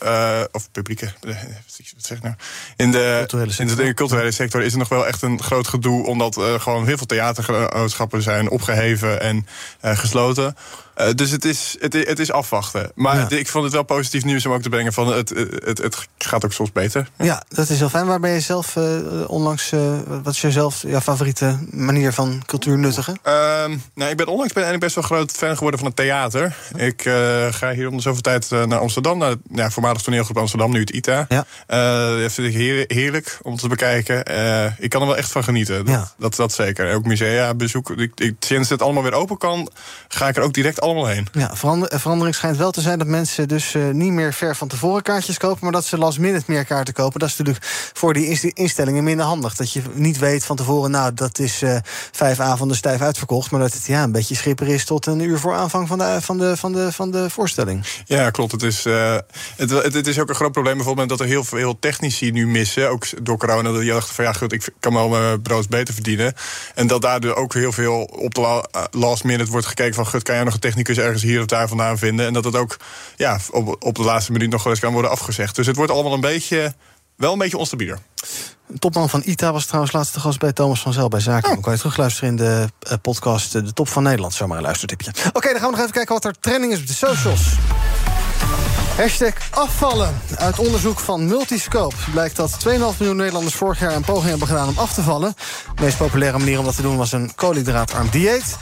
[0.53, 2.35] of publieke, wat zeg ik nou?
[2.76, 3.80] In de, culturele sector.
[3.80, 6.07] in de culturele sector is het nog wel echt een groot gedoe...
[6.07, 9.47] omdat gewoon heel veel theatergenootschappen zijn opgeheven en
[9.80, 10.57] gesloten...
[10.97, 12.93] Uh, dus het is, het, het is afwachten.
[12.95, 13.36] Maar ja.
[13.36, 15.28] ik vond het wel positief nieuws om ook te brengen van het,
[15.64, 17.09] het, het gaat ook soms beter.
[17.18, 18.07] Ja, dat is heel fijn.
[18.07, 18.84] Waar ben je zelf uh,
[19.26, 19.80] onlangs, uh,
[20.22, 23.18] wat is jezelf jouw favoriete manier van cultuur nuttigen?
[23.22, 26.57] Ehm, nou, ik ben onlangs ben eigenlijk best wel groot fan geworden van het theater.
[26.76, 27.03] Ik
[27.51, 30.90] ga hier om de zoveel tijd naar Amsterdam, naar ja, voormalig toneelgroep Amsterdam, nu het
[30.90, 31.26] ITA.
[31.28, 31.47] Ja.
[32.20, 34.18] dat vind ik heerlijk om te bekijken.
[34.78, 35.84] ik kan er wel echt van genieten.
[35.84, 36.11] Dat, ja.
[36.18, 36.95] dat, dat zeker.
[36.95, 37.99] Ook musea bezoeken.
[37.99, 39.70] Ik, ik, sinds het allemaal weer open kan,
[40.09, 41.26] ga ik er ook direct allemaal heen.
[41.33, 44.68] Ja, verander, verandering schijnt wel te zijn dat mensen dus uh, niet meer ver van
[44.68, 47.20] tevoren kaartjes kopen, maar dat ze last minute meer kaarten kopen.
[47.20, 49.55] Dat is natuurlijk voor die instellingen minder handig.
[49.55, 51.76] Dat je niet weet van tevoren, nou, dat is uh,
[52.12, 55.39] vijf avonden stijf uitverkocht, maar dat het ja, een beetje schipper is tot een uur
[55.39, 57.87] voor aanvang van de, van de, van de, van de voorstelling.
[58.05, 58.53] Ja, klopt.
[58.53, 59.16] Het is, uh,
[59.57, 62.47] het, het, het, is ook een groot probleem bijvoorbeeld dat er heel veel technici nu
[62.47, 63.72] missen, ook door corona.
[63.72, 66.35] Dat je dacht van ja, goed, ik kan wel mijn brood beter verdienen.
[66.74, 70.35] En dat daardoor ook heel veel op de last minute wordt gekeken van, goed, kan
[70.35, 72.26] jij nog een technicus ergens hier of daar vandaan vinden.
[72.26, 72.76] En dat het ook
[73.16, 75.56] ja, op, op de laatste minuut nog wel eens kan worden afgezegd.
[75.56, 76.74] Dus het wordt allemaal een beetje,
[77.16, 77.96] wel een beetje onstabiel.
[78.78, 81.56] Topman van ITA was trouwens laatste gast bij Thomas van Zel bij Zaken.
[81.56, 81.62] Oh.
[81.62, 84.34] Kan je terugluisteren in de uh, podcast De Top van Nederland.
[84.34, 85.12] Zomaar een luistertipje.
[85.32, 87.42] Oké, dan gaan we nog even kijken wat er trending is op de socials.
[88.96, 90.20] Hashtag afvallen.
[90.36, 94.68] Uit onderzoek van Multiscope blijkt dat 2,5 miljoen Nederlanders vorig jaar een poging hebben gedaan
[94.68, 95.34] om af te vallen.
[95.74, 98.56] De meest populaire manier om dat te doen was een koolhydraatarm dieet.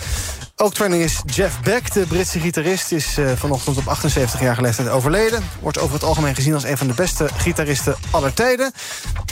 [0.62, 2.92] Ook trending is Jeff Beck, de Britse gitarist...
[2.92, 5.42] is uh, vanochtend op 78-jarige leeftijd overleden.
[5.61, 8.72] Wordt over het algemeen gezien als een van de beste gitaristen aller tijden.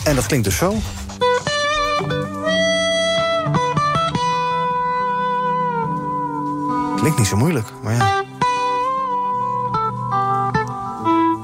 [0.05, 0.77] En dat klinkt dus zo.
[6.97, 8.28] Klinkt niet zo moeilijk, maar ja.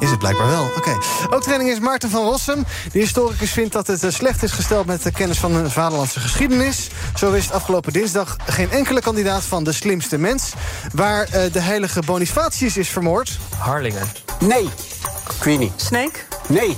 [0.04, 0.70] Is het blijkbaar wel.
[0.76, 0.96] Oké.
[1.30, 2.64] Ook training is Maarten van Rossum.
[2.92, 6.20] De historicus vindt dat het eh, slecht is gesteld met de kennis van de vaderlandse
[6.20, 6.88] geschiedenis.
[7.16, 10.52] Zo wist afgelopen dinsdag geen enkele kandidaat van de slimste mens...
[10.92, 13.38] waar uh, de heilige Bonifatius is vermoord.
[13.58, 14.06] Harlingen.
[14.40, 14.68] Nee.
[15.38, 15.72] Queenie.
[15.76, 16.18] Snake.
[16.46, 16.76] Nee.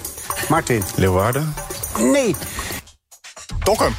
[0.48, 0.82] Martin.
[0.94, 1.54] Leeuwarden.
[1.98, 2.36] Nee.
[3.58, 3.94] Dokkum.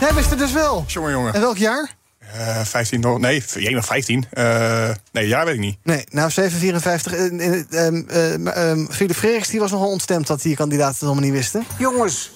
[0.00, 0.84] Hij wist het dus wel.
[0.86, 1.34] Jongen, jongen.
[1.34, 1.94] En welk jaar?
[2.34, 4.24] Uh, 15, nee, jij nog 15.
[4.32, 5.76] Uh, nee, jaar weet ik niet.
[5.82, 7.12] Nee, nou 754.
[7.14, 11.64] Uh, uh, Philip Frederiks die was nogal ontstemd dat die kandidaten het allemaal niet wisten.
[11.78, 12.30] Jongens,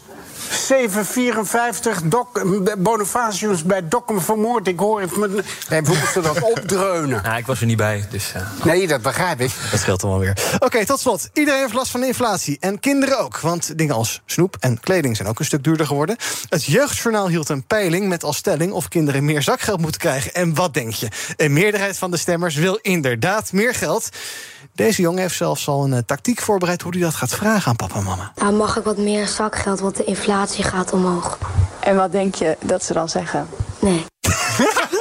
[0.51, 2.26] 754, Doc,
[2.78, 4.68] Bonifacius bij Dokkum vermoord.
[4.68, 5.30] Ik hoor het met.
[5.68, 7.22] Wij moesten dat opdreunen.
[7.22, 8.32] Nou, ik was er niet bij, dus...
[8.36, 8.64] Uh...
[8.64, 9.51] Nee, dat begrijp ik.
[9.70, 10.36] Dat scheelt wel weer.
[10.55, 11.28] Oké, okay, tot slot.
[11.32, 12.57] Iedereen heeft last van inflatie.
[12.61, 13.40] En kinderen ook.
[13.40, 16.16] Want dingen als snoep en kleding zijn ook een stuk duurder geworden.
[16.48, 18.72] Het Jeugdjournaal hield een peiling met als stelling...
[18.72, 20.34] of kinderen meer zakgeld moeten krijgen.
[20.34, 21.09] En wat denk je?
[21.36, 24.09] Een meerderheid van de stemmers wil inderdaad meer geld.
[24.81, 26.83] Deze jongen heeft zelfs al een uh, tactiek voorbereid...
[26.83, 28.33] hoe hij dat gaat vragen aan papa en mama.
[28.37, 31.39] Nou, mag ik wat meer zakgeld, want de inflatie gaat omhoog.
[31.81, 33.49] En wat denk je dat ze dan zeggen?
[33.78, 34.05] Nee.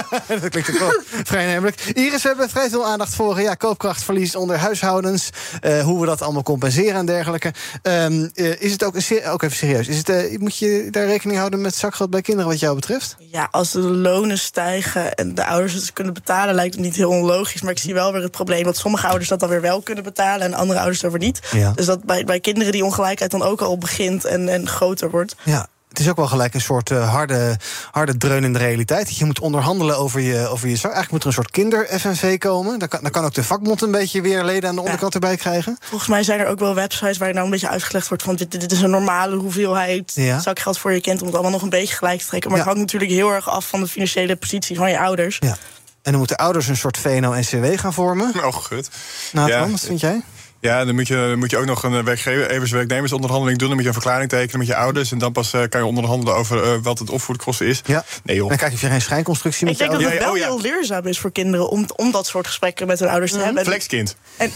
[0.41, 1.81] dat klinkt ook wel vrij namelijk.
[1.93, 5.29] Iris, we hebben vrij veel aandacht voor ja, koopkrachtverlies onder huishoudens.
[5.61, 7.53] Uh, hoe we dat allemaal compenseren en dergelijke.
[7.81, 9.87] Um, uh, is het ook, een ook even serieus?
[9.87, 13.15] Is het, uh, moet je daar rekening houden met zakgeld bij kinderen wat jou betreft?
[13.19, 17.09] Ja, als de lonen stijgen en de ouders het kunnen betalen, lijkt het niet heel
[17.09, 17.61] onlogisch.
[17.61, 20.03] Maar ik zie wel weer het probleem dat sommige ouders dat dan weer wel kunnen
[20.03, 21.39] betalen en andere ouders dat weer niet.
[21.51, 21.71] Ja.
[21.75, 25.35] Dus dat bij, bij kinderen die ongelijkheid dan ook al begint en, en groter wordt.
[25.43, 25.67] Ja.
[25.89, 27.57] Het is ook wel gelijk een soort uh, harde,
[27.91, 29.05] harde dreun in de realiteit.
[29.05, 30.91] Dat je moet onderhandelen over je, over je zak.
[30.91, 32.79] Eigenlijk moet er een soort kinder-FNV komen.
[32.79, 35.37] Dan kan, dan kan ook de vakbond een beetje weer leden aan de onderkant erbij
[35.37, 35.77] krijgen.
[35.79, 38.35] Volgens mij zijn er ook wel websites waar je nou een beetje uitgelegd wordt van
[38.35, 40.39] dit, dit is een normale hoeveelheid ja.
[40.39, 42.49] zakgeld voor je kind om het allemaal nog een beetje gelijk te trekken.
[42.49, 45.37] Maar het hangt natuurlijk heel erg af van de financiële positie van je ouders.
[45.39, 45.57] Ja.
[46.01, 48.33] En dan moeten ouders een soort VNO-NCW gaan vormen.
[48.35, 48.89] Oh, goed.
[49.31, 49.69] Nou, ja.
[49.69, 50.21] wat vind jij?
[50.61, 53.67] Ja, dan moet je, moet je ook nog een werkgever, werknemersonderhandeling doen.
[53.67, 55.11] Dan moet je een verklaring tekenen met je ouders.
[55.11, 57.81] En dan pas uh, kan je onderhandelen over uh, wat het opvoedkosten is.
[57.85, 58.03] Ja.
[58.23, 58.49] Nee, joh.
[58.49, 60.45] Dan kijk je geen schijnconstructie met Ik denk dat het wel oh, ja.
[60.45, 63.65] heel leerzaam is voor kinderen om, om dat soort gesprekken met hun ouders te hebben.
[63.65, 64.15] Flexkind.
[64.37, 64.51] En,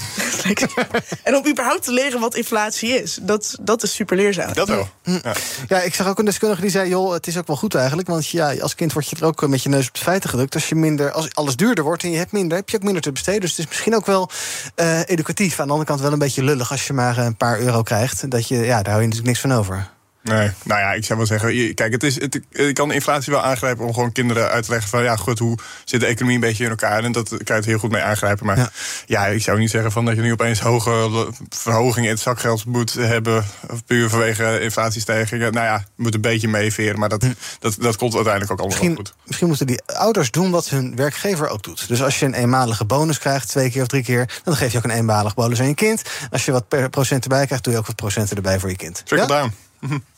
[1.23, 3.19] en om überhaupt te leren wat inflatie is.
[3.21, 4.53] Dat, dat is super leerzaam.
[4.53, 4.89] Dat wel.
[5.03, 5.33] Ja.
[5.67, 8.07] ja, ik zag ook een deskundige die zei: joh, het is ook wel goed eigenlijk.
[8.07, 10.53] Want ja, als kind word je er ook met je neus op de feiten gedrukt.
[10.53, 13.01] Als je minder, als alles duurder wordt en je hebt minder, heb je ook minder
[13.01, 13.41] te besteden.
[13.41, 14.29] Dus het is misschien ook wel
[14.75, 15.59] uh, educatief.
[15.59, 18.31] Aan de andere kant wel een beetje lullig als je maar een paar euro krijgt.
[18.31, 19.92] Dat je, ja, daar hou je natuurlijk niks van over.
[20.23, 23.43] Nee, nou ja, ik zou wel zeggen, kijk, het is, het, ik kan inflatie wel
[23.43, 26.41] aangrijpen om gewoon kinderen uit te leggen van, ja, goed, hoe zit de economie een
[26.41, 27.03] beetje in elkaar?
[27.03, 28.45] En dat kan je het heel goed mee aangrijpen.
[28.45, 28.71] Maar
[29.05, 29.25] ja.
[29.25, 32.93] ik zou niet zeggen van dat je nu opeens hoge verhogingen in het zakgeld moet
[32.93, 33.45] hebben,
[33.85, 35.53] puur vanwege inflatiestijgingen.
[35.53, 37.33] Nou ja, moet een beetje meeveren, maar dat, hm.
[37.59, 39.15] dat, dat komt uiteindelijk ook allemaal misschien, goed.
[39.25, 41.87] Misschien moeten die ouders doen wat hun werkgever ook doet.
[41.87, 44.77] Dus als je een eenmalige bonus krijgt, twee keer of drie keer, dan geef je
[44.77, 46.01] ook een eenmalig bonus aan je kind.
[46.31, 48.75] Als je wat per procent erbij krijgt, doe je ook wat procenten erbij voor je
[48.75, 49.01] kind.
[49.05, 49.51] Trickle ja?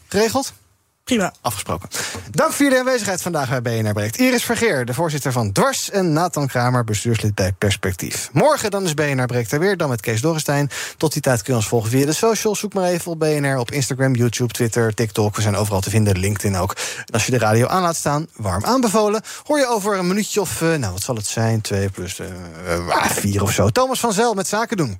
[0.07, 0.53] Geregeld?
[1.05, 1.33] Prima.
[1.41, 1.89] Afgesproken.
[2.31, 4.17] Dank voor jullie aanwezigheid vandaag bij BNR Breekt.
[4.17, 5.89] Iris Vergeer, de voorzitter van Dwars...
[5.89, 8.29] en Nathan Kramer, bestuurslid bij Perspectief.
[8.33, 10.69] Morgen dan is BNR Breekt er weer, dan met Kees Dorrestein.
[10.97, 12.59] Tot die tijd kun je ons volgen via de socials.
[12.59, 15.35] Zoek maar even op BNR op Instagram, YouTube, Twitter, TikTok.
[15.35, 16.75] We zijn overal te vinden, LinkedIn ook.
[16.97, 19.21] En als je de radio aan laat staan, warm aanbevolen...
[19.43, 22.27] hoor je over een minuutje of, uh, nou wat zal het zijn, twee plus uh,
[23.09, 23.69] vier of zo.
[23.69, 24.99] Thomas van Zel met Zaken doen.